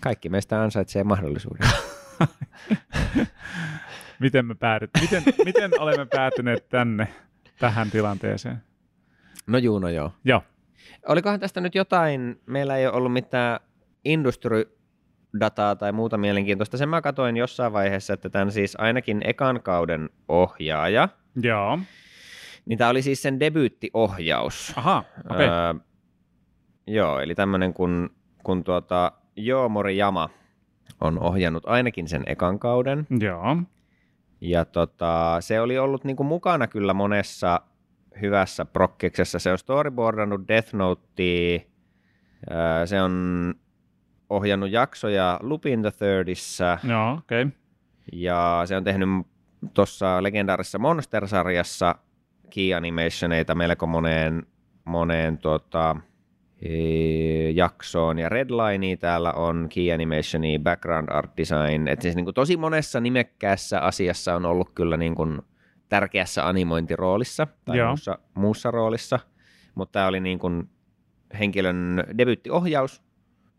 [0.00, 1.68] Kaikki meistä ansaitsee mahdollisuuden.
[4.18, 7.08] Miten me päädyt, miten, miten olemme päätyneet tänne,
[7.58, 8.62] tähän tilanteeseen?
[9.48, 10.12] No juu, no joo.
[10.24, 10.42] Joo,
[11.08, 13.60] Olikohan tästä nyt jotain, meillä ei ole ollut mitään
[14.04, 16.76] industry-dataa tai muuta mielenkiintoista.
[16.76, 21.08] Sen mä katsoin jossain vaiheessa, että tämän siis ainakin ekan kauden ohjaaja,
[21.42, 21.78] joo.
[22.66, 24.72] niin tämä oli siis sen debyyttiohjaus.
[24.76, 25.46] Aha, okei.
[25.46, 25.58] Okay.
[25.58, 25.74] Öö,
[26.86, 28.10] joo, eli tämmöinen kun,
[28.44, 30.28] kun tuota, Joo Moriyama
[31.00, 33.06] on ohjannut ainakin sen ekan kauden.
[33.20, 33.56] Joo,
[34.40, 37.60] Ja tota, se oli ollut niinku mukana kyllä monessa
[38.20, 39.38] hyvässä prokkiksessa.
[39.38, 41.58] Se on storyboardannut Death Notea,
[42.84, 43.54] se on
[44.30, 47.42] ohjannut jaksoja Lupin the Thirdissä joo, okei.
[47.42, 47.58] Okay.
[48.12, 49.08] ja se on tehnyt
[49.74, 51.94] tuossa legendaarisessa Monster-sarjassa
[52.50, 54.46] key animationeita melko moneen,
[54.84, 55.96] moneen tota,
[56.62, 58.18] e, jaksoon.
[58.18, 61.88] Ja Redlinea täällä on key animationi, background art design.
[61.88, 65.42] Et siis niin kuin tosi monessa nimekkäässä asiassa on ollut kyllä niin kuin
[65.88, 67.88] tärkeässä animointiroolissa tai Joo.
[67.88, 69.18] muussa, muussa roolissa.
[69.74, 70.68] Mutta tämä oli niin kuin
[71.38, 73.02] henkilön debyyttiohjaus.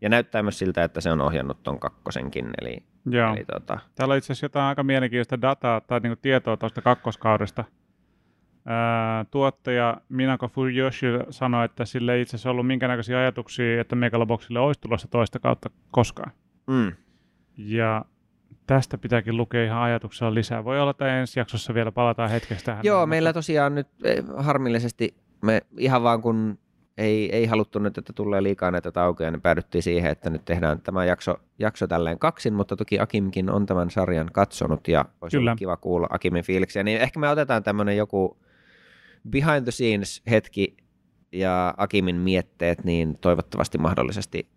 [0.00, 2.50] Ja näyttää myös siltä, että se on ohjannut ton kakkosenkin.
[2.62, 3.34] Eli, Joo.
[3.34, 7.64] eli tota, Täällä on itse asiassa jotain aika mielenkiintoista dataa tai niinku tietoa tuosta kakkoskaudesta.
[8.66, 14.58] Ää, tuottaja Minako Furuyoshi sanoi, että sille ei itse asiassa ollut minkäännäköisiä ajatuksia, että Megaloboxille
[14.60, 16.32] olisi tulossa toista kautta koskaan.
[16.66, 16.92] mm,
[17.56, 18.04] Ja
[18.70, 20.64] tästä pitääkin lukea ihan ajatuksella lisää.
[20.64, 22.84] Voi olla, että ensi jaksossa vielä palataan hetkestä tähän.
[22.84, 26.58] Joo, meillä tosiaan nyt eh, harmillisesti me ihan vaan kun
[26.98, 30.80] ei, ei haluttu nyt, että tulee liikaa näitä taukoja, niin päädyttiin siihen, että nyt tehdään
[30.80, 35.54] tämä jakso, jakso tälleen kaksin, mutta toki Akimkin on tämän sarjan katsonut ja olisi Kyllä.
[35.58, 38.38] kiva kuulla Akimin fiiliksiä, niin ehkä me otetaan tämmöinen joku
[39.30, 40.76] behind the scenes hetki
[41.32, 44.48] ja Akimin mietteet, niin toivottavasti mahdollisesti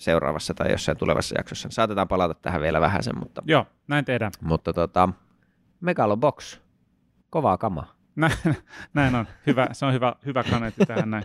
[0.00, 1.68] seuraavassa tai jossain tulevassa jaksossa.
[1.70, 4.32] Saatetaan palata tähän vielä vähän sen, mutta, Joo, näin tehdään.
[4.40, 5.08] mutta tota,
[5.80, 6.60] Megalobox,
[7.30, 7.94] kovaa kamaa.
[8.16, 8.32] Näin,
[8.94, 9.26] näin on.
[9.46, 11.24] Hyvä, se on hyvä, hyvä kaneetti tähän näin.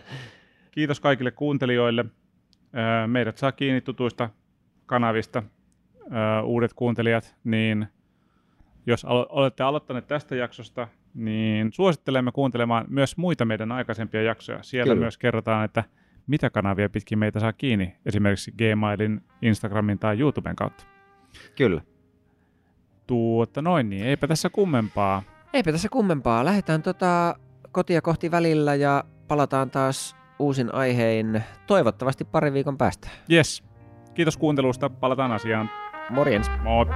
[0.70, 2.04] Kiitos kaikille kuuntelijoille.
[3.06, 4.30] Meidät saa kiinni tutuista
[4.86, 5.42] kanavista,
[6.44, 7.86] uudet kuuntelijat, niin
[8.86, 14.62] jos olette aloittaneet tästä jaksosta, niin suosittelemme kuuntelemaan myös muita meidän aikaisempia jaksoja.
[14.62, 15.04] Siellä Kyllä.
[15.04, 15.84] myös kerrotaan, että
[16.26, 20.84] mitä kanavia pitkin meitä saa kiinni, esimerkiksi Gmailin, Instagramin tai YouTuben kautta.
[21.56, 21.80] Kyllä.
[23.06, 25.22] Tuota noin niin, eipä tässä kummempaa.
[25.52, 26.44] Eipä tässä kummempaa.
[26.44, 27.36] Lähdetään tota
[27.72, 33.08] kotia kohti välillä ja palataan taas uusin aihein toivottavasti pari viikon päästä.
[33.32, 33.64] Yes.
[34.14, 34.90] Kiitos kuuntelusta.
[34.90, 35.70] Palataan asiaan.
[36.10, 36.50] Morjens.
[36.62, 36.86] Moi.